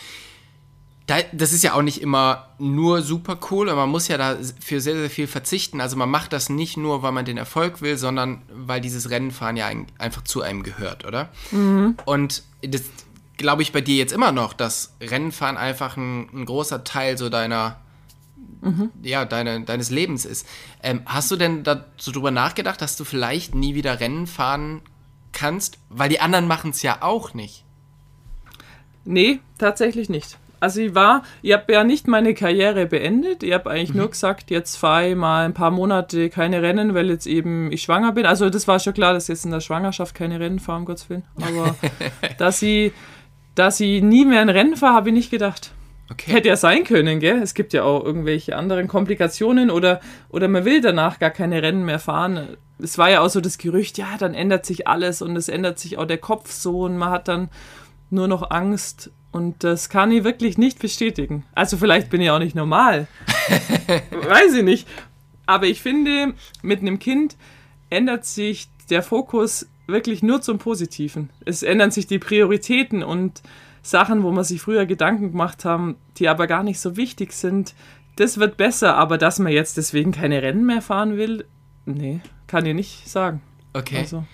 [1.07, 4.81] da, das ist ja auch nicht immer nur super cool und man muss ja dafür
[4.81, 5.81] sehr, sehr viel verzichten.
[5.81, 9.57] Also man macht das nicht nur, weil man den Erfolg will, sondern weil dieses Rennenfahren
[9.57, 11.31] ja ein, einfach zu einem gehört, oder?
[11.53, 11.97] Mhm.
[12.07, 12.83] Und das
[13.37, 17.29] glaube ich bei dir jetzt immer noch, dass Rennenfahren einfach ein, ein großer Teil so
[17.29, 17.77] deiner,
[18.61, 18.91] mhm.
[19.03, 20.47] ja, deine, deines Lebens ist.
[20.83, 24.83] Ähm, hast du denn da so drüber nachgedacht, dass du vielleicht nie wieder Rennen fahren
[25.33, 25.79] kannst?
[25.89, 27.65] Weil die anderen machen es ja auch nicht.
[29.05, 30.39] Nee, tatsächlich nicht.
[30.59, 33.43] Also ich war, ich habe ja nicht meine Karriere beendet.
[33.43, 33.99] Ich habe eigentlich mhm.
[33.99, 37.83] nur gesagt, jetzt fahre ich mal ein paar Monate keine Rennen, weil jetzt eben ich
[37.83, 38.25] schwanger bin.
[38.25, 41.11] Also das war schon klar, dass jetzt in der Schwangerschaft keine Rennen fahre, um Gottes
[41.11, 41.25] Willen.
[41.37, 41.77] Aber
[42.39, 42.93] dass ich,
[43.57, 45.73] dass ich nie mehr ein Rennen fahre, habe ich nicht gedacht.
[46.11, 46.33] Okay.
[46.33, 47.43] Hätte ja sein können, gell?
[47.43, 51.85] Es gibt ja auch irgendwelche anderen Komplikationen oder, oder man will danach gar keine Rennen
[51.85, 52.57] mehr fahren.
[52.79, 55.81] Es war ja auch so das Gerücht, ja, dann ändert sich alles und es ändert
[55.81, 57.49] sich auch der Kopf so und man hat dann
[58.11, 61.45] nur noch Angst und das kann ich wirklich nicht bestätigen.
[61.55, 63.09] Also vielleicht bin ich auch nicht normal.
[64.11, 64.87] Weiß ich nicht.
[65.47, 67.37] Aber ich finde, mit einem Kind
[67.91, 71.31] ändert sich der Fokus wirklich nur zum Positiven.
[71.45, 73.43] Es ändern sich die Prioritäten und
[73.83, 77.75] Sachen, wo man sich früher Gedanken gemacht haben, die aber gar nicht so wichtig sind.
[78.17, 81.47] Das wird besser, aber dass man jetzt deswegen keine Rennen mehr fahren will,
[81.85, 83.43] nee, kann ich nicht sagen.
[83.75, 83.99] Okay.
[83.99, 84.25] Also,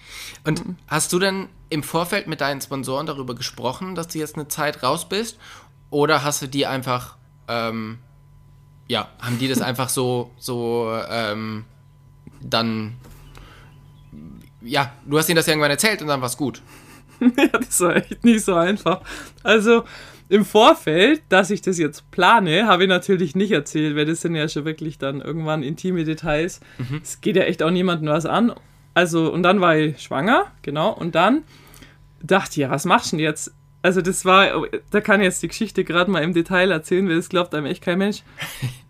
[0.44, 4.36] und m hast du denn im Vorfeld mit deinen Sponsoren darüber gesprochen, dass du jetzt
[4.36, 5.38] eine Zeit raus bist?
[5.90, 7.16] Oder hast du die einfach,
[7.48, 7.98] ähm,
[8.88, 11.64] ja, haben die das einfach so, so ähm,
[12.40, 12.94] dann,
[14.64, 16.62] ja, du hast ihnen das irgendwann erzählt und dann war es gut.
[17.20, 19.00] ja, das war echt nicht so einfach.
[19.42, 19.84] Also
[20.28, 24.34] im Vorfeld, dass ich das jetzt plane, habe ich natürlich nicht erzählt, weil das sind
[24.34, 26.60] ja schon wirklich dann irgendwann intime Details.
[26.78, 27.00] Mhm.
[27.02, 27.20] Es mhm.
[27.20, 28.52] geht ja echt auch niemandem was an.
[28.94, 31.42] Also, und dann war ich schwanger, genau, und dann
[32.22, 33.52] dachte ich, ja, was machst du denn jetzt?
[33.82, 37.16] Also, das war, da kann ich jetzt die Geschichte gerade mal im Detail erzählen, weil
[37.16, 38.22] das glaubt einem echt kein Mensch.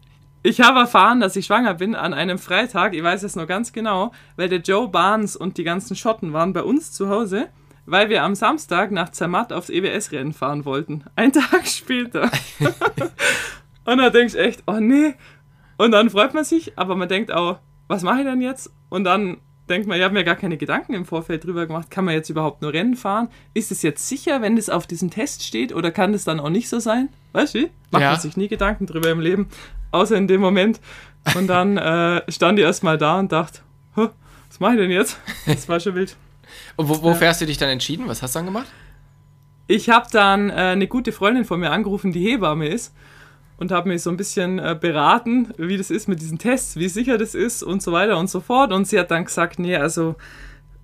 [0.45, 3.73] Ich habe erfahren, dass ich schwanger bin an einem Freitag, ich weiß es noch ganz
[3.73, 7.49] genau, weil der Joe Barnes und die ganzen Schotten waren bei uns zu Hause,
[7.87, 11.05] weil wir am Samstag nach Zermatt aufs EWS-Rennen fahren wollten.
[11.15, 12.29] Ein Tag später.
[13.85, 15.15] und da denkst du echt, oh nee.
[15.79, 18.73] Und dann freut man sich, aber man denkt auch, was mache ich denn jetzt?
[18.89, 19.37] Und dann
[19.69, 22.29] denkt man, ich habe mir gar keine Gedanken im Vorfeld drüber gemacht, kann man jetzt
[22.29, 23.29] überhaupt nur Rennen fahren?
[23.55, 26.51] Ist es jetzt sicher, wenn das auf diesem Test steht oder kann das dann auch
[26.51, 27.09] nicht so sein?
[27.33, 27.71] Weißt du?
[27.91, 28.11] Macht ja.
[28.13, 29.49] man sich nie Gedanken drüber im Leben,
[29.91, 30.81] außer in dem Moment.
[31.35, 33.61] Und dann äh, stand ich erstmal da und dachte,
[33.95, 35.19] was mache ich denn jetzt?
[35.47, 36.17] Das war schon wild.
[36.77, 37.29] Und wo, wofür ja.
[37.29, 38.07] hast du dich dann entschieden?
[38.09, 38.67] Was hast du dann gemacht?
[39.67, 42.93] Ich habe dann äh, eine gute Freundin von mir angerufen, die Hebamme ist
[43.57, 46.89] und habe mich so ein bisschen äh, beraten, wie das ist mit diesen Tests, wie
[46.89, 48.73] sicher das ist und so weiter und so fort.
[48.73, 50.17] Und sie hat dann gesagt, nee, also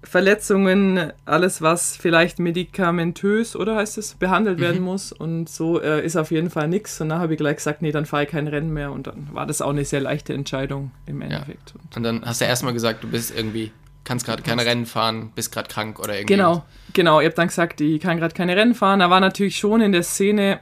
[0.02, 4.62] Verletzungen, alles was vielleicht medikamentös oder heißt es, behandelt mhm.
[4.62, 7.00] werden muss und so äh, ist auf jeden Fall nichts.
[7.00, 9.28] Und dann habe ich gleich gesagt, nee, dann fahre ich kein Rennen mehr und dann
[9.32, 11.74] war das auch eine sehr leichte Entscheidung im Endeffekt.
[11.74, 11.96] Ja.
[11.96, 13.72] Und dann hast du erstmal gesagt, du bist irgendwie
[14.08, 16.34] kannst gerade keine Rennen fahren, bist gerade krank oder irgendwie.
[16.34, 17.20] Genau, genau.
[17.20, 19.00] Ihr habt dann gesagt, ich kann gerade keine Rennen fahren.
[19.00, 20.60] Da war natürlich schon in der Szene,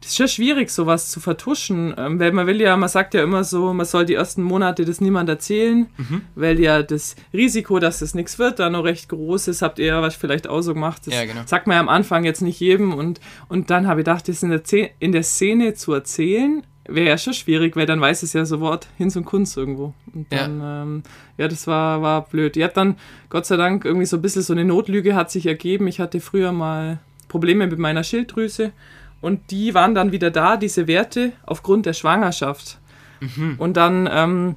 [0.00, 3.24] das ist schon schwierig, sowas zu vertuschen, ähm, weil man will ja, man sagt ja
[3.24, 6.22] immer so, man soll die ersten Monate das niemand erzählen, mhm.
[6.36, 9.60] weil ja das Risiko, dass das nichts wird, da noch recht groß ist.
[9.60, 11.02] Habt ihr ja was vielleicht auch so gemacht.
[11.06, 11.40] Das ja, genau.
[11.46, 14.44] sagt man ja am Anfang jetzt nicht jedem und, und dann habe ich gedacht, das
[14.44, 14.62] in der,
[15.00, 18.88] in der Szene zu erzählen, wäre ja schon schwierig, weil dann weiß es ja sofort
[18.98, 19.94] hin zum Kunst irgendwo.
[20.12, 21.02] Und dann, ja, ähm,
[21.38, 22.56] ja das war, war blöd.
[22.56, 22.96] Ich habe dann,
[23.30, 25.86] Gott sei Dank, irgendwie so ein bisschen so eine Notlüge hat sich ergeben.
[25.86, 28.72] Ich hatte früher mal Probleme mit meiner Schilddrüse
[29.20, 32.78] und die waren dann wieder da, diese Werte, aufgrund der Schwangerschaft.
[33.20, 33.54] Mhm.
[33.58, 34.56] Und dann ähm,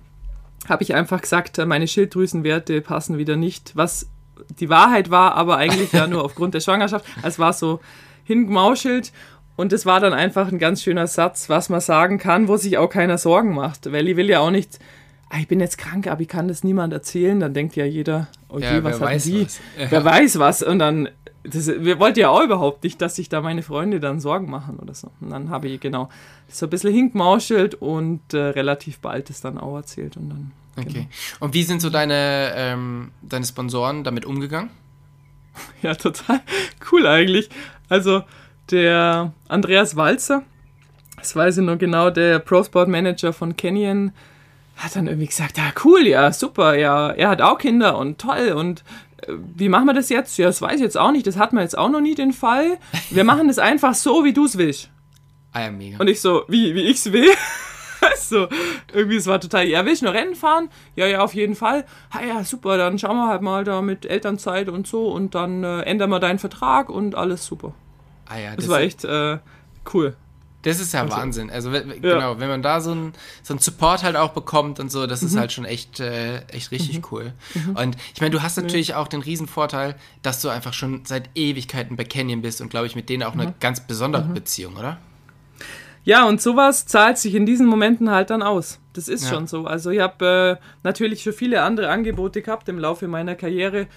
[0.68, 4.10] habe ich einfach gesagt, meine Schilddrüsenwerte passen wieder nicht, was
[4.60, 7.06] die Wahrheit war, aber eigentlich ja nur aufgrund der Schwangerschaft.
[7.24, 7.80] Es war so
[8.26, 9.14] hingemauschelt
[9.58, 12.78] und das war dann einfach ein ganz schöner Satz, was man sagen kann, wo sich
[12.78, 13.92] auch keiner Sorgen macht.
[13.92, 14.80] Weil ich will ja auch nicht,
[15.32, 17.40] ah, ich bin jetzt krank, aber ich kann das niemand erzählen.
[17.40, 19.46] Dann denkt ja jeder, okay, ja, was hat die?
[19.46, 19.60] Was.
[19.78, 19.90] Ja.
[19.90, 20.62] Wer weiß was.
[20.62, 21.10] Und dann,
[21.42, 24.78] das, wir wollten ja auch überhaupt nicht, dass sich da meine Freunde dann Sorgen machen
[24.78, 25.10] oder so.
[25.22, 26.10] Und dann habe ich genau
[26.48, 30.18] so ein bisschen hinkmauschelt und äh, relativ bald es dann auch erzählt.
[30.18, 30.94] Und dann, okay.
[30.94, 31.08] Genau.
[31.40, 34.70] Und wie sind so deine, ähm, deine Sponsoren damit umgegangen?
[35.82, 36.42] Ja, total
[36.92, 37.50] cool eigentlich.
[37.90, 38.22] Also,
[38.72, 40.44] der Andreas Walzer,
[41.18, 44.12] das weiß ich noch genau, der Pro Sport Manager von Canyon,
[44.78, 48.54] hat dann irgendwie gesagt, ja cool, ja super, ja, er hat auch Kinder und toll
[48.56, 48.84] und
[49.24, 50.38] äh, wie machen wir das jetzt?
[50.38, 52.34] Ja, das weiß ich jetzt auch nicht, das hatten wir jetzt auch noch nie den
[52.34, 52.78] Fall.
[53.10, 54.90] Wir machen das einfach so, wie du es willst.
[55.54, 55.98] Ah ja, mega.
[55.98, 57.30] Und ich so, wie, wie ich's will.
[58.18, 58.48] so,
[58.94, 60.70] irgendwie, es war total, ja, willst du noch Rennen fahren?
[60.96, 61.86] Ja, ja, auf jeden Fall.
[62.12, 65.64] Ah ja, super, dann schauen wir halt mal da mit Elternzeit und so und dann
[65.64, 67.74] äh, ändern wir deinen Vertrag und alles super.
[68.30, 69.38] Ah ja, Das, das war echt äh,
[69.94, 70.16] cool.
[70.64, 71.50] Das ist ja also, Wahnsinn.
[71.50, 71.82] Also ja.
[71.82, 75.28] genau, wenn man da so einen so Support halt auch bekommt und so, das mhm.
[75.28, 77.06] ist halt schon echt, äh, echt richtig mhm.
[77.12, 77.34] cool.
[77.54, 77.76] Mhm.
[77.76, 81.96] Und ich meine, du hast natürlich auch den Riesenvorteil, dass du einfach schon seit Ewigkeiten
[81.96, 83.54] bei Canyon bist und glaube ich mit denen auch eine mhm.
[83.60, 84.34] ganz besondere mhm.
[84.34, 84.98] Beziehung, oder?
[86.04, 88.80] Ja, und sowas zahlt sich in diesen Momenten halt dann aus.
[88.94, 89.30] Das ist ja.
[89.30, 89.66] schon so.
[89.66, 93.88] Also ich habe äh, natürlich schon viele andere Angebote gehabt im Laufe meiner Karriere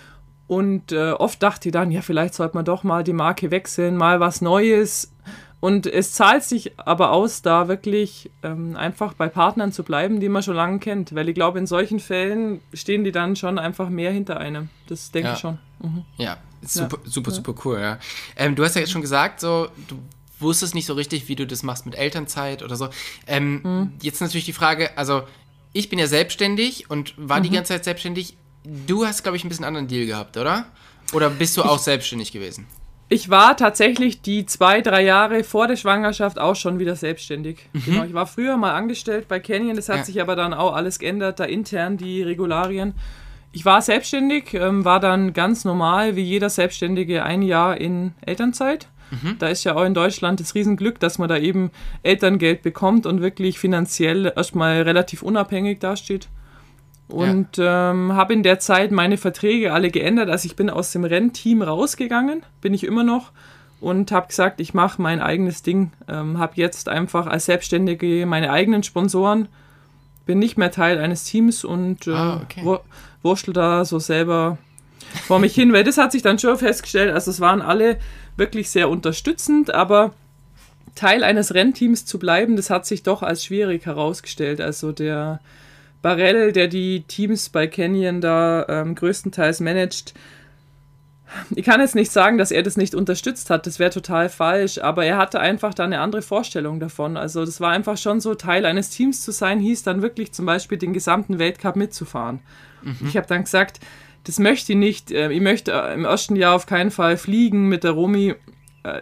[0.50, 3.96] und äh, oft dachte ich dann, ja, vielleicht sollte man doch mal die Marke wechseln,
[3.96, 5.12] mal was Neues.
[5.60, 10.28] Und es zahlt sich aber aus, da wirklich ähm, einfach bei Partnern zu bleiben, die
[10.28, 11.14] man schon lange kennt.
[11.14, 14.70] Weil ich glaube, in solchen Fällen stehen die dann schon einfach mehr hinter einem.
[14.88, 15.34] Das denke ja.
[15.34, 15.58] ich schon.
[15.78, 16.04] Mhm.
[16.16, 17.10] Ja, super, ja.
[17.12, 18.00] super, super cool, ja.
[18.34, 19.98] Ähm, du hast ja jetzt schon gesagt, so, du
[20.40, 22.88] wusstest nicht so richtig, wie du das machst mit Elternzeit oder so.
[23.28, 23.92] Ähm, mhm.
[24.02, 25.22] Jetzt natürlich die Frage, also
[25.72, 27.44] ich bin ja selbstständig und war mhm.
[27.44, 28.36] die ganze Zeit selbstständig.
[28.64, 30.66] Du hast, glaube ich, ein bisschen anderen Deal gehabt, oder?
[31.12, 32.66] Oder bist du auch ich, selbstständig gewesen?
[33.08, 37.68] Ich war tatsächlich die zwei, drei Jahre vor der Schwangerschaft auch schon wieder selbstständig.
[37.72, 37.82] Mhm.
[37.84, 40.04] Genau, ich war früher mal angestellt bei Canyon, das hat ja.
[40.04, 42.94] sich aber dann auch alles geändert, da intern die Regularien.
[43.52, 48.86] Ich war selbstständig, ähm, war dann ganz normal wie jeder Selbstständige ein Jahr in Elternzeit.
[49.10, 49.36] Mhm.
[49.40, 51.72] Da ist ja auch in Deutschland das Riesenglück, dass man da eben
[52.04, 56.28] Elterngeld bekommt und wirklich finanziell erstmal relativ unabhängig dasteht.
[57.10, 57.90] Und ja.
[57.90, 60.30] ähm, habe in der Zeit meine Verträge alle geändert.
[60.30, 63.32] Also ich bin aus dem Rennteam rausgegangen, bin ich immer noch
[63.80, 65.92] und habe gesagt, ich mache mein eigenes Ding.
[66.08, 69.48] Ähm, habe jetzt einfach als Selbstständige meine eigenen Sponsoren,
[70.26, 72.64] bin nicht mehr Teil eines Teams und äh, ah, okay.
[72.64, 72.82] wur
[73.22, 74.56] wurschtel da so selber
[75.26, 77.12] vor mich hin, weil das hat sich dann schon festgestellt.
[77.12, 77.98] Also es waren alle
[78.36, 80.12] wirklich sehr unterstützend, aber
[80.94, 84.60] Teil eines Rennteams zu bleiben, das hat sich doch als schwierig herausgestellt.
[84.60, 85.40] Also der
[86.02, 90.14] Barell, der die Teams bei Canyon da ähm, größtenteils managt,
[91.54, 94.78] ich kann jetzt nicht sagen, dass er das nicht unterstützt hat, das wäre total falsch,
[94.78, 97.16] aber er hatte einfach da eine andere Vorstellung davon.
[97.16, 100.46] Also das war einfach schon so, Teil eines Teams zu sein, hieß dann wirklich zum
[100.46, 102.40] Beispiel den gesamten Weltcup mitzufahren.
[102.82, 103.06] Mhm.
[103.06, 103.80] Ich habe dann gesagt,
[104.24, 105.12] das möchte ich nicht.
[105.12, 108.34] Äh, ich möchte äh, im ersten Jahr auf keinen Fall fliegen mit der Romi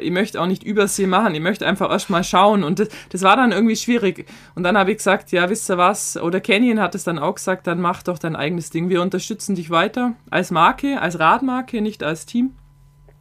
[0.00, 2.64] ich möchte auch nicht Übersee machen, ich möchte einfach erst mal schauen.
[2.64, 4.26] Und das, das war dann irgendwie schwierig.
[4.54, 6.16] Und dann habe ich gesagt, ja, wisst ihr was?
[6.16, 8.88] Oder Canyon hat es dann auch gesagt, dann mach doch dein eigenes Ding.
[8.88, 12.52] Wir unterstützen dich weiter als Marke, als Radmarke, nicht als Team.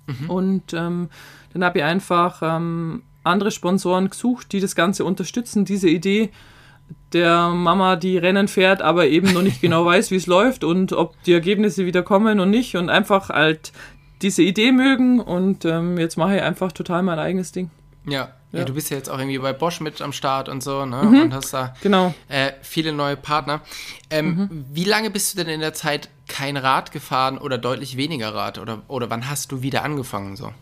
[0.08, 0.30] Mhm.
[0.30, 1.10] Und ähm,
[1.54, 6.32] dann habe ich einfach ähm, andere Sponsoren gesucht, die das Ganze unterstützen, diese Idee
[7.14, 10.94] der Mama, die Rennen fährt, aber eben noch nicht genau weiß, wie es läuft und
[10.94, 13.72] ob die Ergebnisse wieder kommen und nicht und einfach halt
[14.22, 17.70] diese Idee mögen und ähm, jetzt mache ich einfach total mein eigenes Ding.
[18.08, 18.30] Ja.
[18.52, 18.64] ja.
[18.64, 21.04] du bist ja jetzt auch irgendwie bei Bosch mit am Start und so, ne?
[21.04, 21.22] Mhm.
[21.24, 22.14] Und hast da genau.
[22.30, 23.62] äh, viele neue Partner.
[24.10, 24.66] Ähm, mhm.
[24.72, 28.60] Wie lange bist du denn in der Zeit kein Rad gefahren oder deutlich weniger Rad?
[28.60, 30.54] Oder, oder wann hast du wieder angefangen so?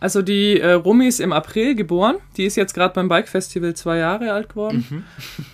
[0.00, 2.16] Also die äh, Rumi ist im April geboren.
[2.36, 5.04] Die ist jetzt gerade beim Bike Festival zwei Jahre alt geworden.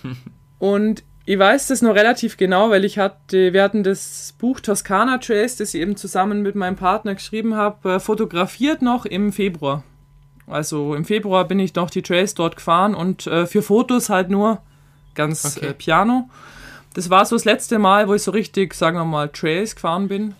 [0.03, 0.17] Mhm.
[0.59, 5.17] und ich weiß das nur relativ genau, weil ich hatte, wir hatten das Buch Toskana
[5.17, 9.83] Trace, das ich eben zusammen mit meinem Partner geschrieben habe, äh, fotografiert noch im Februar.
[10.47, 14.29] Also im Februar bin ich noch die Trails dort gefahren und äh, für Fotos halt
[14.29, 14.61] nur
[15.15, 15.67] ganz okay.
[15.67, 16.29] äh, piano.
[16.93, 20.07] Das war so das letzte Mal, wo ich so richtig, sagen wir mal, Trails gefahren
[20.07, 20.33] bin.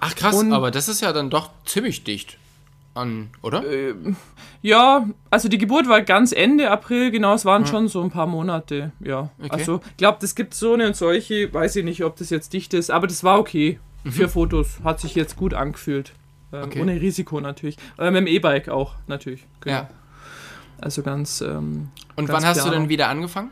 [0.00, 2.36] Ach krass, und, aber das ist ja dann doch ziemlich dicht
[2.94, 3.64] an, oder?
[3.64, 3.94] Äh,
[4.62, 7.68] ja, also die Geburt war ganz Ende April, genau, es waren ja.
[7.68, 9.30] schon so ein paar Monate, ja.
[9.38, 9.50] Okay.
[9.50, 12.52] Also, ich glaube, das gibt so eine und solche, weiß ich nicht, ob das jetzt
[12.52, 13.78] dicht ist, aber das war okay.
[14.04, 14.12] Mhm.
[14.12, 16.12] Für Fotos hat sich jetzt gut angefühlt.
[16.52, 16.82] Ähm, okay.
[16.82, 17.76] Ohne Risiko natürlich.
[17.98, 19.46] Äh, mit dem E-Bike auch, natürlich.
[19.60, 19.76] Genau.
[19.76, 19.90] Ja.
[20.80, 21.40] Also ganz.
[21.40, 23.50] Ähm, und ganz wann hast du denn wieder angefangen?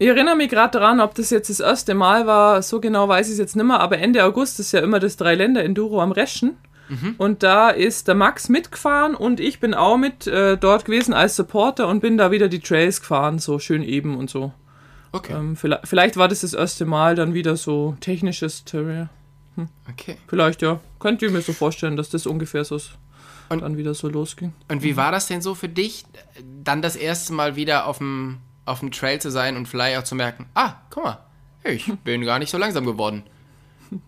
[0.00, 3.26] Ich erinnere mich gerade daran, ob das jetzt das erste Mal war, so genau weiß
[3.26, 6.56] ich es jetzt nicht mehr, aber Ende August ist ja immer das Drei-Länder-Enduro am Reschen.
[6.88, 7.16] Mhm.
[7.18, 11.36] Und da ist der Max mitgefahren und ich bin auch mit äh, dort gewesen als
[11.36, 14.54] Supporter und bin da wieder die Trails gefahren, so schön eben und so.
[15.12, 15.34] Okay.
[15.34, 19.10] Ähm, vielleicht, vielleicht, war das das erste Mal dann wieder so technisches Terrain.
[19.56, 19.68] Hm.
[19.86, 20.16] Okay.
[20.28, 20.80] Vielleicht ja.
[20.98, 22.80] Könnt ihr mir so vorstellen, dass das ungefähr so
[23.50, 24.54] und, dann wieder so losging.
[24.68, 26.06] Und wie war das denn so für dich,
[26.64, 30.04] dann das erste Mal wieder auf dem auf dem Trail zu sein und vielleicht auch
[30.04, 31.18] zu merken, ah, guck mal,
[31.64, 33.24] ich bin gar nicht so langsam geworden.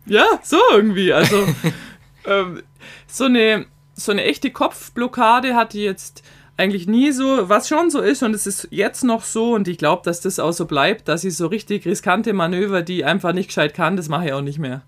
[0.06, 1.12] Ja, so irgendwie.
[1.12, 1.46] Also
[2.26, 2.62] ähm,
[3.06, 6.22] so, eine, so eine echte Kopfblockade hatte jetzt
[6.56, 9.78] eigentlich nie so, was schon so ist und es ist jetzt noch so und ich
[9.78, 13.32] glaube, dass das auch so bleibt, dass ich so richtig riskante Manöver, die ich einfach
[13.32, 14.82] nicht gescheit kann, das mache ich auch nicht mehr.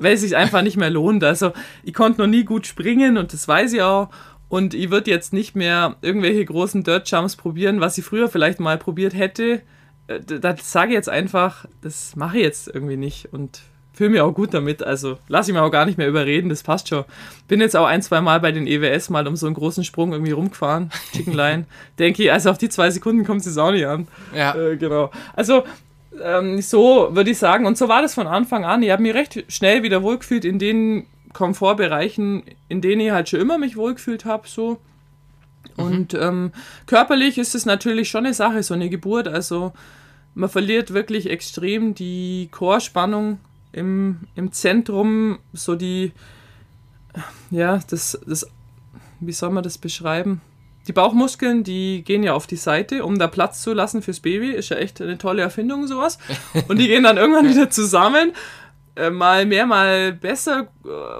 [0.00, 1.24] Weil es sich einfach nicht mehr lohnt.
[1.24, 1.52] Also
[1.82, 4.10] ich konnte noch nie gut springen und das weiß ich auch
[4.48, 8.60] Und ich würde jetzt nicht mehr irgendwelche großen Dirt Jumps probieren, was ich früher vielleicht
[8.60, 9.62] mal probiert hätte.
[10.06, 13.32] Äh, das sage ich jetzt einfach, das mache ich jetzt irgendwie nicht.
[13.32, 13.60] Und
[13.98, 14.82] fühle mich auch gut damit.
[14.82, 17.04] Also lasse ich mir auch gar nicht mehr überreden, das passt schon.
[17.48, 20.12] Bin jetzt auch ein, zwei Mal bei den EWS mal um so einen großen Sprung
[20.12, 20.90] irgendwie rumgefahren.
[21.12, 21.66] Chicken Line.
[21.98, 24.06] Denke ich, also auf die zwei Sekunden kommt es auch nicht an.
[24.34, 24.54] Ja.
[24.54, 25.10] Äh, genau.
[25.34, 25.64] Also
[26.22, 28.82] ähm, so würde ich sagen, und so war das von Anfang an.
[28.82, 33.40] Ich habe mich recht schnell wieder wohlgefühlt in den Komfortbereichen, in denen ich halt schon
[33.40, 34.48] immer mich wohlgefühlt habe.
[34.48, 34.78] So.
[35.76, 35.84] Mhm.
[35.84, 36.52] Und ähm,
[36.86, 39.28] körperlich ist es natürlich schon eine Sache, so eine Geburt.
[39.28, 39.72] Also
[40.34, 43.40] man verliert wirklich extrem die Chorspannung
[43.72, 46.12] im, im Zentrum so die,
[47.50, 48.46] ja, das, das,
[49.20, 50.40] wie soll man das beschreiben?
[50.86, 54.52] Die Bauchmuskeln, die gehen ja auf die Seite, um da Platz zu lassen fürs Baby.
[54.52, 56.18] Ist ja echt eine tolle Erfindung, sowas.
[56.66, 58.32] Und die gehen dann irgendwann wieder zusammen.
[58.98, 60.68] Äh, mal mehr, mal besser.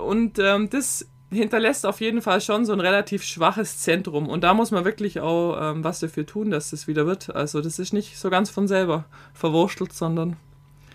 [0.04, 4.28] Und ähm, das hinterlässt auf jeden Fall schon so ein relativ schwaches Zentrum.
[4.28, 7.34] Und da muss man wirklich auch ähm, was dafür tun, dass das wieder wird.
[7.34, 10.36] Also das ist nicht so ganz von selber verwurstelt, sondern.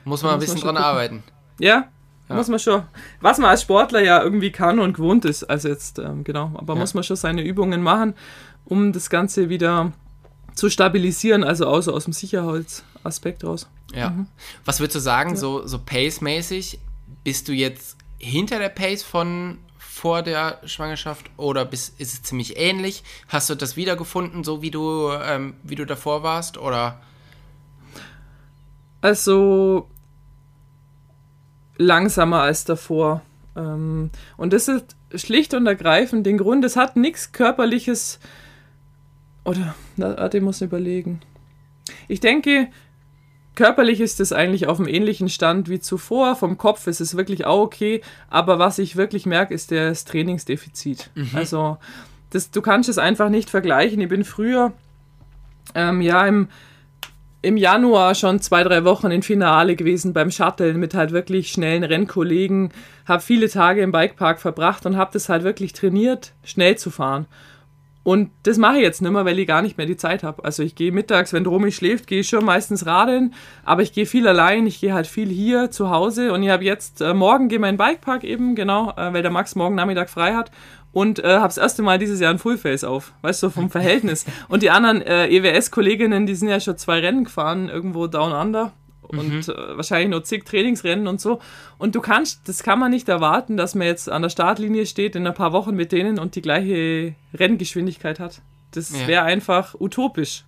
[0.05, 0.83] Muss man ein bisschen dran gucken.
[0.83, 1.23] arbeiten.
[1.59, 1.87] Ja,
[2.29, 2.83] ja, muss man schon.
[3.21, 6.73] Was man als Sportler ja irgendwie kann und gewohnt ist, also jetzt, ähm, genau, aber
[6.73, 6.79] ja.
[6.79, 8.15] muss man schon seine Übungen machen,
[8.65, 9.93] um das Ganze wieder
[10.55, 12.13] zu stabilisieren, also außer aus dem
[13.03, 13.69] Sicherheitsaspekt raus.
[13.93, 14.09] Ja.
[14.09, 14.27] Mhm.
[14.65, 15.35] Was würdest du sagen, ja.
[15.35, 16.79] so, so Pace-mäßig,
[17.23, 22.57] bist du jetzt hinter der Pace von vor der Schwangerschaft oder bist, ist es ziemlich
[22.57, 23.03] ähnlich?
[23.27, 26.99] Hast du das wiedergefunden, so wie du, ähm, wie du davor warst, oder?
[29.01, 29.87] Also
[31.77, 33.21] langsamer als davor.
[33.55, 38.19] Ähm, und das ist schlicht und ergreifend den Grund, es hat nichts Körperliches.
[39.45, 41.21] Oder, warte, ich muss überlegen.
[42.07, 42.69] Ich denke,
[43.55, 46.35] körperlich ist es eigentlich auf einem ähnlichen Stand wie zuvor.
[46.35, 48.01] Vom Kopf ist es wirklich auch okay.
[48.29, 51.09] Aber was ich wirklich merke, ist das Trainingsdefizit.
[51.15, 51.31] Mhm.
[51.33, 51.77] Also,
[52.29, 54.01] das, du kannst es einfach nicht vergleichen.
[54.01, 54.73] Ich bin früher,
[55.75, 56.47] ähm, ja, im
[57.43, 61.83] im Januar schon zwei, drei Wochen im Finale gewesen beim Shuttle mit halt wirklich schnellen
[61.83, 62.71] Rennkollegen.
[63.05, 67.25] Habe viele Tage im Bikepark verbracht und habe das halt wirklich trainiert, schnell zu fahren.
[68.03, 70.43] Und das mache ich jetzt nicht mehr, weil ich gar nicht mehr die Zeit habe.
[70.43, 74.05] Also ich gehe mittags, wenn Romy schläft, gehe ich schon meistens radeln, aber ich gehe
[74.05, 77.47] viel allein, ich gehe halt viel hier zu Hause und ich habe jetzt, äh, morgen
[77.47, 80.51] gehe mein Bikepark eben, genau, äh, weil der Max morgen Nachmittag frei hat
[80.91, 84.25] und äh, habe das erste Mal dieses Jahr ein Fullface auf, weißt du, vom Verhältnis.
[84.49, 88.73] und die anderen äh, EWS-Kolleginnen, die sind ja schon zwei Rennen gefahren, irgendwo down under
[89.07, 89.53] und mhm.
[89.53, 91.39] äh, wahrscheinlich nur zig Trainingsrennen und so.
[91.77, 95.15] Und du kannst, das kann man nicht erwarten, dass man jetzt an der Startlinie steht
[95.15, 98.41] in ein paar Wochen mit denen und die gleiche Renngeschwindigkeit hat.
[98.71, 99.07] Das ja.
[99.07, 100.45] wäre einfach utopisch,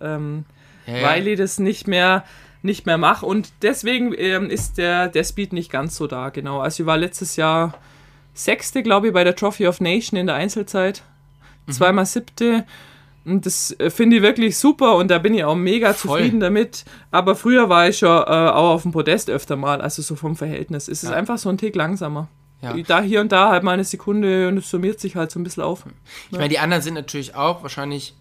[0.00, 0.44] ähm,
[0.86, 2.24] ja, weil ich das nicht mehr
[2.60, 6.58] nicht mehr mache und deswegen ähm, ist der, der Speed nicht ganz so da, genau.
[6.58, 7.78] Also ich war letztes Jahr
[8.34, 11.02] Sechste, glaube ich, bei der Trophy of Nation in der Einzelzeit.
[11.66, 11.72] Mhm.
[11.72, 12.64] Zweimal siebte
[13.24, 16.18] und das äh, finde ich wirklich super und da bin ich auch mega Voll.
[16.18, 16.84] zufrieden damit.
[17.10, 20.36] Aber früher war ich schon äh, auch auf dem Podest öfter mal, also so vom
[20.36, 20.88] Verhältnis.
[20.88, 21.16] Es ist ja.
[21.16, 22.28] einfach so ein Tick langsamer.
[22.60, 22.74] Ja.
[22.86, 25.44] Da hier und da halt mal eine Sekunde und es summiert sich halt so ein
[25.44, 25.84] bisschen auf.
[26.30, 28.14] Ich meine, die anderen sind natürlich auch wahrscheinlich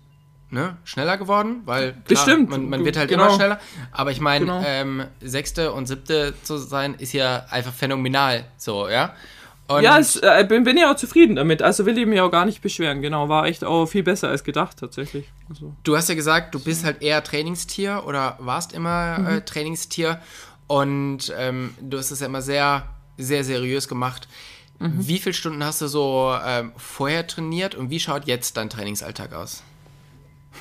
[0.50, 2.50] ne, schneller geworden, weil klar, Bestimmt.
[2.50, 3.26] Man, man wird halt genau.
[3.26, 3.60] immer schneller.
[3.92, 4.64] Aber ich meine, genau.
[4.66, 8.46] ähm, sechste und siebte zu sein, ist ja einfach phänomenal.
[8.58, 9.14] So, ja.
[9.68, 11.62] Und ja, es, äh, bin, bin ja auch zufrieden damit.
[11.62, 13.02] Also will ich mich auch gar nicht beschweren.
[13.02, 15.26] Genau, war echt auch viel besser als gedacht tatsächlich.
[15.50, 15.76] Also.
[15.84, 19.28] Du hast ja gesagt, du bist halt eher Trainingstier oder warst immer mhm.
[19.28, 20.22] äh, Trainingstier
[20.68, 22.84] und ähm, du hast es ja immer sehr,
[23.18, 24.30] sehr seriös gemacht.
[24.80, 25.08] Mhm.
[25.08, 29.34] Wie viele Stunden hast du so ähm, vorher trainiert und wie schaut jetzt dein Trainingsalltag
[29.34, 29.64] aus?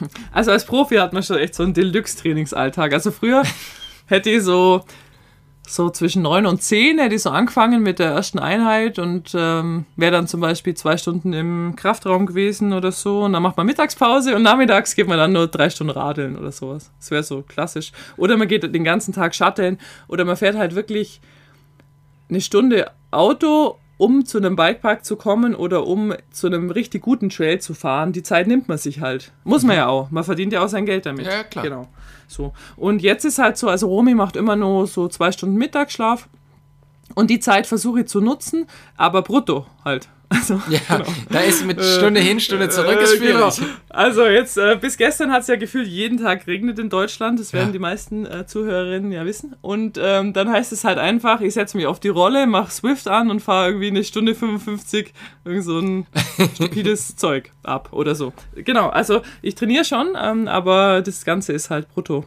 [0.31, 2.93] Also als Profi hat man schon echt so einen Deluxe-Trainingsalltag.
[2.93, 3.45] Also früher
[4.07, 4.85] hätte ich so
[5.67, 9.85] so zwischen neun und zehn hätte ich so angefangen mit der ersten Einheit und ähm,
[9.97, 13.25] wäre dann zum Beispiel zwei Stunden im Kraftraum gewesen oder so.
[13.25, 16.53] Und dann macht man Mittagspause und nachmittags geht man dann nur drei Stunden radeln oder
[16.53, 16.93] sowas.
[16.99, 17.93] Das wäre so klassisch.
[18.17, 21.21] Oder man geht den ganzen Tag shutteln oder man fährt halt wirklich
[22.29, 27.31] eine Stunde Auto, um zu einem Bikepark zu kommen oder um zu einem richtig guten
[27.31, 28.13] Trail zu fahren.
[28.13, 29.33] Die Zeit nimmt man sich halt.
[29.45, 30.11] Muss man ja auch.
[30.11, 31.27] Man verdient ja auch sein Geld damit.
[31.27, 31.65] Ja, klar.
[31.65, 31.89] Genau.
[32.29, 32.53] So.
[32.77, 36.29] Und jetzt ist halt so, also Romy macht immer nur so zwei Stunden Mittagsschlaf.
[37.15, 38.67] Und die Zeit versuche ich zu nutzen,
[38.97, 40.09] aber brutto halt.
[40.29, 41.05] Also, ja, genau.
[41.31, 43.57] da ist mit Stunde hin, Stunde zurück ist äh, schwierig.
[43.57, 43.71] Genau.
[43.89, 47.39] Also jetzt, äh, bis gestern hat es ja gefühlt jeden Tag regnet in Deutschland.
[47.39, 47.73] Das werden ja.
[47.73, 49.55] die meisten äh, Zuhörerinnen ja wissen.
[49.61, 53.09] Und ähm, dann heißt es halt einfach, ich setze mich auf die Rolle, mache Swift
[53.09, 55.13] an und fahre irgendwie eine Stunde 55
[55.45, 56.07] irgend so ein
[56.55, 58.33] stupides Zeug ab oder so.
[58.55, 62.25] Genau, also ich trainiere schon, ähm, aber das Ganze ist halt brutto.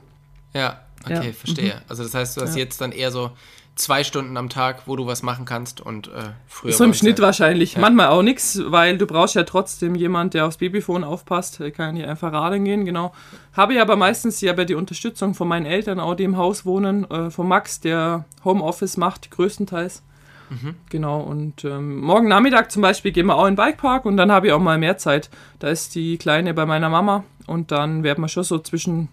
[0.53, 1.33] Ja, okay, ja.
[1.33, 1.75] verstehe.
[1.75, 1.81] Mhm.
[1.89, 2.63] Also das heißt, du hast ja.
[2.63, 3.31] jetzt dann eher so
[3.79, 6.73] zwei Stunden am Tag, wo du was machen kannst und äh, früher.
[6.73, 7.75] So im Schnitt ja, wahrscheinlich.
[7.75, 7.81] Ja.
[7.81, 11.59] Manchmal auch nichts, weil du brauchst ja trotzdem jemand, der aufs Babyphone aufpasst.
[11.59, 13.13] Der kann hier einfach radeln gehen, genau.
[13.53, 16.65] Habe ich aber meistens ja bei die Unterstützung von meinen Eltern, auch die im Haus
[16.65, 20.03] wohnen, äh, von Max, der Homeoffice macht, größtenteils.
[20.49, 20.75] Mhm.
[20.89, 24.31] Genau, und ähm, morgen Nachmittag zum Beispiel gehen wir auch in den Bikepark und dann
[24.31, 25.29] habe ich auch mal mehr Zeit.
[25.59, 29.07] Da ist die Kleine bei meiner Mama und dann werden wir schon so zwischen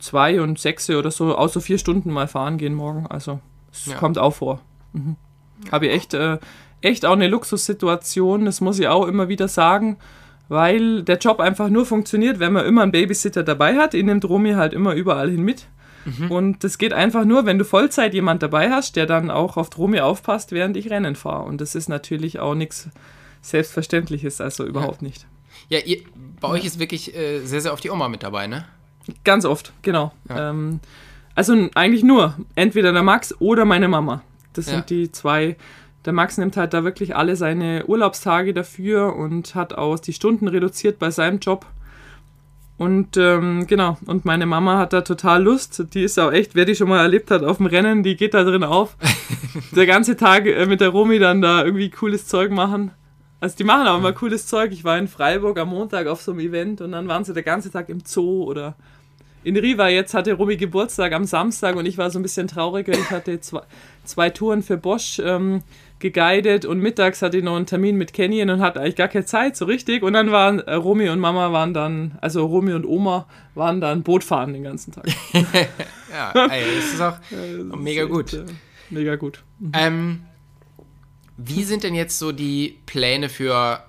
[0.00, 3.06] zwei und sechs oder so, außer vier Stunden mal fahren gehen morgen.
[3.06, 3.40] Also
[3.74, 3.96] es ja.
[3.96, 4.60] kommt auch vor.
[4.92, 5.16] Mhm.
[5.70, 6.38] Habe ich echt, äh,
[6.80, 9.98] echt auch eine Luxussituation, das muss ich auch immer wieder sagen,
[10.48, 13.94] weil der Job einfach nur funktioniert, wenn man immer einen Babysitter dabei hat.
[13.94, 15.66] Ich nimmt Romy halt immer überall hin mit.
[16.04, 16.30] Mhm.
[16.30, 19.76] Und das geht einfach nur, wenn du Vollzeit jemand dabei hast, der dann auch auf
[19.78, 21.44] Romy aufpasst, während ich Rennen fahre.
[21.44, 22.90] Und das ist natürlich auch nichts
[23.40, 25.08] Selbstverständliches, also überhaupt ja.
[25.08, 25.26] nicht.
[25.68, 26.02] Ja, ihr,
[26.40, 28.66] bei euch ist wirklich äh, sehr, sehr oft die Oma mit dabei, ne?
[29.24, 30.12] Ganz oft, genau.
[30.28, 30.50] Ja.
[30.50, 30.80] Ähm,
[31.34, 34.22] also eigentlich nur entweder der Max oder meine Mama.
[34.52, 35.56] Das sind die zwei.
[36.04, 40.48] Der Max nimmt halt da wirklich alle seine Urlaubstage dafür und hat auch die Stunden
[40.48, 41.66] reduziert bei seinem Job.
[42.76, 45.94] Und ähm, genau, und meine Mama hat da total Lust.
[45.94, 48.34] Die ist auch echt, wer die schon mal erlebt hat auf dem Rennen, die geht
[48.34, 48.96] da drin auf.
[49.76, 52.90] der ganze Tag äh, mit der Romi dann da irgendwie cooles Zeug machen.
[53.40, 54.72] Also die machen auch immer cooles Zeug.
[54.72, 57.42] Ich war in Freiburg am Montag auf so einem Event und dann waren sie der
[57.42, 58.74] ganze Tag im Zoo oder
[59.44, 59.88] in Riva.
[59.88, 62.92] Jetzt hatte Romy Geburtstag am Samstag und ich war so ein bisschen trauriger.
[62.92, 63.62] Ich hatte zwei,
[64.04, 65.62] zwei Touren für Bosch ähm,
[65.98, 69.24] geguidet und mittags hatte ich noch einen Termin mit Canyon und hatte eigentlich gar keine
[69.24, 70.02] Zeit so richtig.
[70.02, 74.02] Und dann waren äh, Romy und Mama waren dann, also Romy und Oma waren dann
[74.02, 75.06] Boot fahren den ganzen Tag.
[76.12, 78.32] ja, ey, das ist auch das mega ist gut.
[78.32, 78.52] Echt, äh,
[78.90, 79.42] mega gut.
[79.58, 79.72] Mhm.
[79.74, 80.20] Ähm,
[81.36, 83.82] wie sind denn jetzt so die Pläne für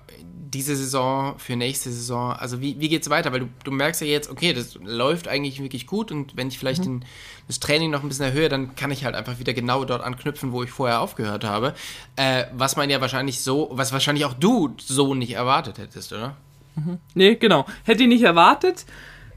[0.56, 2.32] diese Saison, für nächste Saison?
[2.32, 3.30] Also wie, wie geht es weiter?
[3.32, 6.58] Weil du, du merkst ja jetzt, okay, das läuft eigentlich wirklich gut und wenn ich
[6.58, 7.00] vielleicht mhm.
[7.00, 7.04] den,
[7.46, 10.52] das Training noch ein bisschen erhöhe, dann kann ich halt einfach wieder genau dort anknüpfen,
[10.52, 11.74] wo ich vorher aufgehört habe.
[12.16, 16.36] Äh, was man ja wahrscheinlich so, was wahrscheinlich auch du so nicht erwartet hättest, oder?
[16.74, 16.98] Mhm.
[17.14, 17.66] Nee, genau.
[17.84, 18.86] Hätte ich nicht erwartet.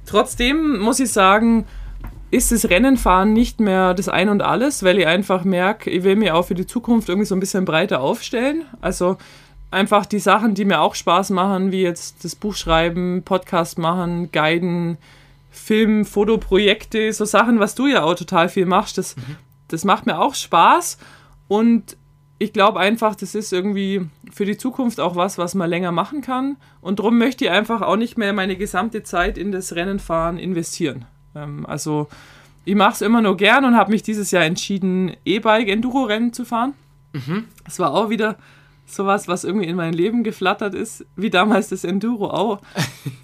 [0.06, 1.66] Trotzdem muss ich sagen,
[2.32, 6.16] ist das Rennenfahren nicht mehr das Ein und Alles, weil ich einfach merke, ich will
[6.16, 8.64] mir auch für die Zukunft irgendwie so ein bisschen breiter aufstellen.
[8.82, 9.18] Also
[9.72, 14.32] einfach die Sachen, die mir auch Spaß machen, wie jetzt das Buch schreiben, Podcast machen,
[14.32, 14.98] Guiden,
[15.52, 19.36] Film, Fotoprojekte, so Sachen, was du ja auch total viel machst, das, mhm.
[19.68, 20.98] das macht mir auch Spaß
[21.48, 21.98] und
[22.40, 26.22] ich glaube einfach, das ist irgendwie für die Zukunft auch was, was man länger machen
[26.22, 26.56] kann.
[26.80, 31.06] Und darum möchte ich einfach auch nicht mehr meine gesamte Zeit in das Rennenfahren investieren.
[31.36, 32.08] Ähm, also
[32.64, 36.74] ich mache es immer nur gern und habe mich dieses Jahr entschieden, E-Bike-Enduro-Rennen zu fahren.
[37.12, 37.46] Mhm.
[37.68, 38.38] Es war auch wieder
[38.94, 42.60] sowas, was irgendwie in mein Leben geflattert ist, wie damals das Enduro auch.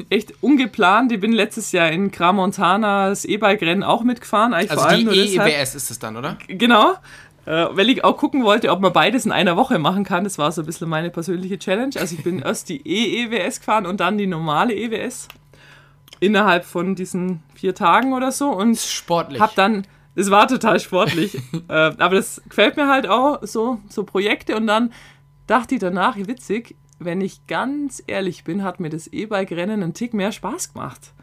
[0.09, 1.11] Echt ungeplant.
[1.11, 4.53] Ich bin letztes Jahr in Gramontana das E-Bike-Rennen auch mitgefahren.
[4.53, 6.37] Eigentlich also vor allem die EEWS ist es dann, oder?
[6.47, 6.95] Genau.
[7.45, 10.23] Äh, weil ich auch gucken wollte, ob man beides in einer Woche machen kann.
[10.23, 11.93] Das war so ein bisschen meine persönliche Challenge.
[11.99, 15.27] Also ich bin erst die EEWS gefahren und dann die normale EWS
[16.19, 19.39] innerhalb von diesen vier Tagen oder so und sportlich.
[19.39, 19.85] Hab dann,
[20.15, 21.35] es war total sportlich,
[21.67, 24.91] äh, aber das gefällt mir halt auch so so Projekte und dann
[25.47, 30.13] dachte ich danach, witzig, wenn ich ganz ehrlich bin, hat mir das E-Bike-Rennen einen Tick
[30.13, 31.13] mehr Spaß gemacht.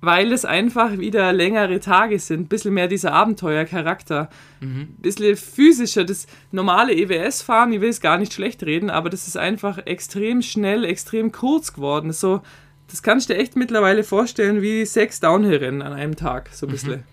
[0.00, 4.28] Weil es einfach wieder längere Tage sind, ein bisschen mehr dieser Abenteuercharakter,
[4.60, 4.80] mhm.
[4.80, 6.04] ein bisschen physischer.
[6.04, 10.42] Das normale EWS-Fahren, ich will es gar nicht schlecht reden, aber das ist einfach extrem
[10.42, 12.12] schnell, extrem kurz geworden.
[12.12, 12.42] So,
[12.88, 16.72] das kannst du dir echt mittlerweile vorstellen wie sechs Downhill-Rennen an einem Tag, so ein
[16.72, 17.04] bisschen.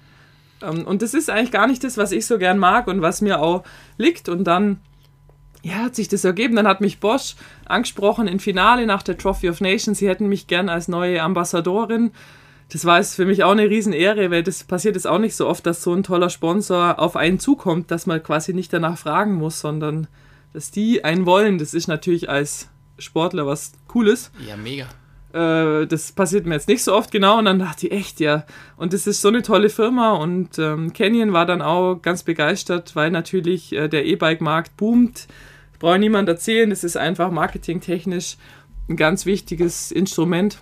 [0.61, 0.83] Mhm.
[0.83, 3.39] und das ist eigentlich gar nicht das, was ich so gern mag und was mir
[3.41, 3.63] auch
[3.97, 4.29] liegt.
[4.29, 4.81] Und dann
[5.63, 6.55] ja, hat sich das ergeben.
[6.55, 7.35] Dann hat mich Bosch
[7.65, 9.97] angesprochen im Finale nach der Trophy of Nations.
[9.97, 12.11] Sie hätten mich gern als neue Ambassadorin.
[12.71, 15.47] Das war es für mich auch eine Riesenehre, weil das passiert jetzt auch nicht so
[15.47, 19.35] oft, dass so ein toller Sponsor auf einen zukommt, dass man quasi nicht danach fragen
[19.35, 20.07] muss, sondern
[20.53, 21.59] dass die einen wollen.
[21.59, 24.31] Das ist natürlich als Sportler was Cooles.
[24.47, 24.87] Ja, mega.
[25.33, 28.45] Äh, das passiert mir jetzt nicht so oft genau und dann dachte ich echt, ja.
[28.75, 32.95] Und das ist so eine tolle Firma und ähm, Canyon war dann auch ganz begeistert,
[32.95, 35.27] weil natürlich äh, der E-Bike-Markt boomt
[35.83, 38.37] brauche niemand erzählen, das ist einfach marketingtechnisch
[38.87, 40.59] ein ganz wichtiges Instrument.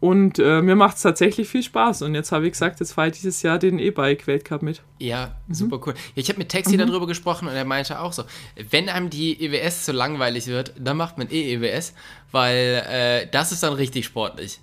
[0.00, 2.00] Und äh, mir macht es tatsächlich viel Spaß.
[2.00, 4.82] Und jetzt habe ich gesagt, jetzt fahre ich dieses Jahr den E-Bike-Weltcup mit.
[4.98, 5.54] Ja, mhm.
[5.54, 5.94] super cool.
[6.14, 6.86] Ich habe mit Taxi mhm.
[6.86, 8.24] darüber gesprochen und er meinte auch so,
[8.70, 11.92] wenn einem die EWS zu langweilig wird, dann macht man E-EWS,
[12.32, 14.60] weil äh, das ist dann richtig sportlich.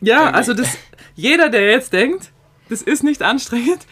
[0.00, 0.76] Ja, also das,
[1.14, 2.32] jeder, der jetzt denkt,
[2.68, 3.86] das ist nicht anstrengend,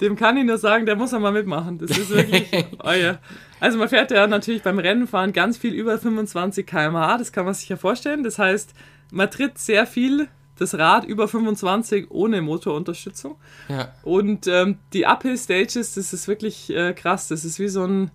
[0.00, 1.78] dem kann ich nur sagen, der muss er mal mitmachen.
[1.78, 2.48] Das ist wirklich,
[2.84, 3.18] oh ja.
[3.60, 7.54] Also man fährt ja natürlich beim Rennenfahren ganz viel über 25 km/h, das kann man
[7.54, 8.22] sich ja vorstellen.
[8.22, 8.72] Das heißt,
[9.10, 10.28] man tritt sehr viel
[10.60, 13.36] das Rad über 25 ohne Motorunterstützung.
[13.68, 13.94] Ja.
[14.02, 17.28] Und ähm, die Uphill-Stages, das ist wirklich äh, krass.
[17.28, 18.10] Das ist wie so ein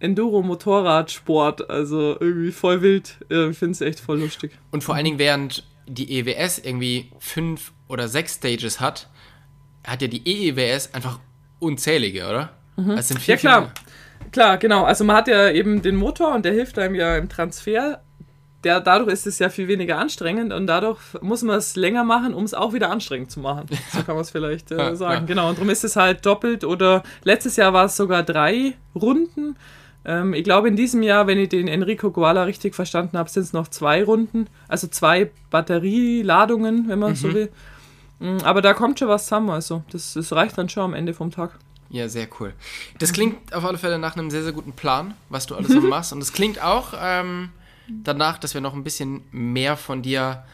[0.00, 1.70] Enduro-Motorradsport.
[1.70, 3.18] Also irgendwie voll wild.
[3.30, 4.58] Äh, ich finde es echt voll lustig.
[4.72, 9.08] Und vor allen Dingen, während die EWS irgendwie fünf oder sechs Stages hat,
[9.86, 11.18] hat ja die EEWS einfach
[11.60, 12.50] unzählige, oder?
[12.76, 12.96] Mhm.
[12.96, 13.62] Das sind viel, ja, klar.
[13.62, 14.30] Viele.
[14.32, 14.84] Klar, genau.
[14.84, 18.00] Also man hat ja eben den Motor und der hilft einem ja im Transfer.
[18.64, 22.34] Der, dadurch ist es ja viel weniger anstrengend und dadurch muss man es länger machen,
[22.34, 23.66] um es auch wieder anstrengend zu machen.
[23.92, 25.20] So kann man es vielleicht äh, sagen.
[25.20, 25.26] Ja.
[25.26, 29.56] Genau, und darum ist es halt doppelt oder letztes Jahr war es sogar drei Runden.
[30.04, 33.44] Ähm, ich glaube, in diesem Jahr, wenn ich den Enrico Guala richtig verstanden habe, sind
[33.44, 34.48] es noch zwei Runden.
[34.66, 37.16] Also zwei Batterieladungen, wenn man mhm.
[37.16, 37.50] so will.
[38.18, 41.14] Mm, aber da kommt schon was zusammen, also das, das reicht dann schon am Ende
[41.14, 41.58] vom Tag.
[41.88, 42.52] Ja, sehr cool.
[42.98, 45.80] Das klingt auf alle Fälle nach einem sehr, sehr guten Plan, was du alles so
[45.82, 46.12] machst.
[46.12, 47.50] Und es klingt auch ähm,
[47.88, 50.44] danach, dass wir noch ein bisschen mehr von dir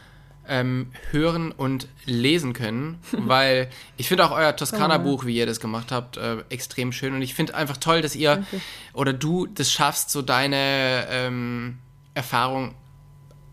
[0.47, 5.91] ähm, hören und lesen können, weil ich finde auch euer Toskana-Buch, wie ihr das gemacht
[5.91, 7.13] habt, äh, extrem schön.
[7.13, 8.61] Und ich finde einfach toll, dass ihr Danke.
[8.93, 11.79] oder du das schaffst, so deine ähm,
[12.13, 12.75] Erfahrung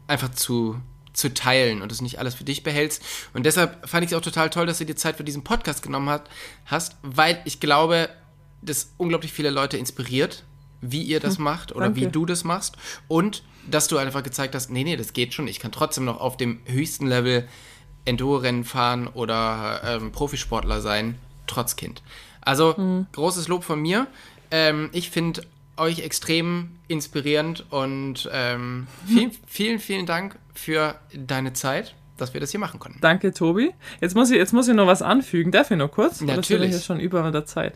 [0.07, 0.81] einfach zu
[1.21, 3.03] zu teilen und das nicht alles für dich behältst.
[3.35, 5.83] Und deshalb fand ich es auch total toll, dass du dir Zeit für diesen Podcast
[5.83, 6.29] genommen hat,
[6.67, 8.09] hast, weil ich glaube,
[8.63, 10.45] das unglaublich viele Leute inspiriert,
[10.81, 12.01] wie ihr das hm, macht oder danke.
[12.01, 15.47] wie du das machst und dass du einfach gezeigt hast, nee, nee, das geht schon.
[15.47, 17.47] Ich kann trotzdem noch auf dem höchsten Level
[18.07, 22.03] Enduro-Rennen fahren oder ähm, Profisportler sein, trotz Kind.
[22.41, 23.07] Also hm.
[23.13, 24.07] großes Lob von mir.
[24.51, 25.43] Ähm, ich finde
[25.81, 32.51] euch extrem inspirierend und ähm, vielen, vielen, vielen Dank für deine Zeit, dass wir das
[32.51, 32.99] hier machen konnten.
[33.01, 33.73] Danke, Tobi.
[34.01, 35.51] Jetzt muss ich, jetzt muss ich noch was anfügen.
[35.51, 36.21] Darf ich noch kurz?
[36.21, 36.71] Natürlich.
[36.71, 37.75] Das ist schon über der Zeit.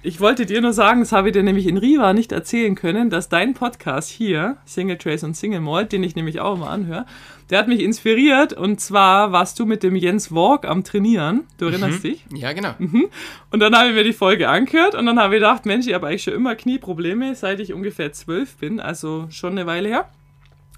[0.00, 3.10] Ich wollte dir nur sagen, das habe ich dir nämlich in Riva nicht erzählen können,
[3.10, 7.04] dass dein Podcast hier, Single Trace und Single Malt, den ich nämlich auch immer anhöre,
[7.50, 11.48] der hat mich inspiriert und zwar warst du mit dem Jens Walk am Trainieren.
[11.58, 12.08] Du erinnerst mhm.
[12.08, 12.24] dich?
[12.32, 12.74] Ja, genau.
[12.78, 13.08] Mhm.
[13.50, 15.94] Und dann habe ich mir die Folge angehört und dann habe ich gedacht, Mensch, ich
[15.94, 20.08] habe eigentlich schon immer Knieprobleme, seit ich ungefähr zwölf bin, also schon eine Weile her.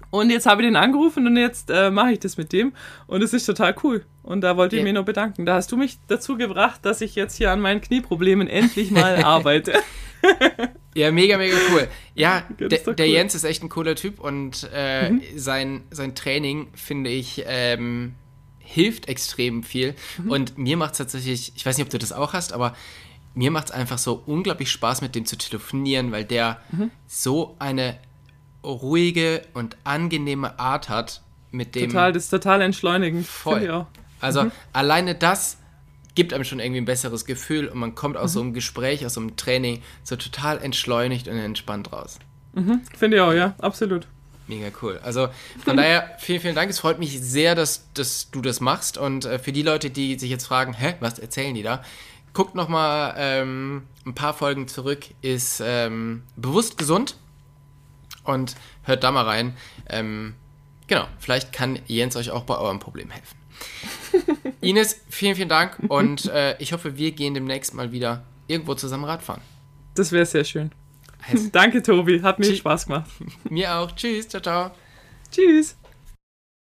[0.09, 2.73] Und jetzt habe ich den angerufen und jetzt äh, mache ich das mit dem.
[3.05, 4.03] Und es ist total cool.
[4.23, 5.45] Und da wollte ich mich nur bedanken.
[5.45, 9.15] Da hast du mich dazu gebracht, dass ich jetzt hier an meinen Knieproblemen endlich mal
[9.23, 9.73] arbeite.
[10.95, 11.87] ja, mega, mega cool.
[12.13, 12.95] Ja, der, cool.
[12.95, 15.21] der Jens ist echt ein cooler Typ und äh, mhm.
[15.35, 18.13] sein, sein Training, finde ich, ähm,
[18.59, 19.95] hilft extrem viel.
[20.19, 20.31] Mhm.
[20.31, 22.75] Und mir macht es tatsächlich, ich weiß nicht, ob du das auch hast, aber
[23.33, 26.91] mir macht es einfach so unglaublich Spaß, mit dem zu telefonieren, weil der mhm.
[27.07, 27.97] so eine
[28.63, 31.89] ruhige und angenehme Art hat, mit dem.
[31.89, 33.27] Total, das ist total entschleunigend.
[33.27, 33.85] Voll.
[34.21, 34.51] Also mhm.
[34.73, 35.57] alleine das
[36.15, 38.33] gibt einem schon irgendwie ein besseres Gefühl und man kommt aus mhm.
[38.33, 42.19] so einem Gespräch, aus so einem Training so total entschleunigt und entspannt raus.
[42.53, 42.81] Mhm.
[42.97, 44.07] Finde ich auch, ja, absolut.
[44.47, 44.99] Mega cool.
[45.03, 45.29] Also
[45.63, 46.69] von daher vielen, vielen Dank.
[46.69, 48.97] Es freut mich sehr, dass, dass du das machst.
[48.97, 51.83] Und äh, für die Leute, die sich jetzt fragen, hä, was erzählen die da?
[52.33, 55.05] Guckt nochmal ähm, ein paar Folgen zurück.
[55.21, 57.15] Ist ähm, bewusst gesund
[58.25, 59.55] und hört da mal rein.
[59.87, 60.33] Ähm,
[60.87, 63.40] genau, vielleicht kann Jens euch auch bei eurem Problem helfen.
[64.61, 69.05] Ines, vielen, vielen Dank und äh, ich hoffe, wir gehen demnächst mal wieder irgendwo zusammen
[69.05, 69.41] Radfahren.
[69.95, 70.71] Das wäre sehr schön.
[71.29, 71.49] Also.
[71.51, 72.21] Danke, Tobi.
[72.21, 73.09] Hat mir Spaß gemacht.
[73.49, 73.91] Mir auch.
[73.91, 74.27] Tschüss.
[74.27, 74.71] Ciao, ciao.
[75.31, 75.75] Tschüss.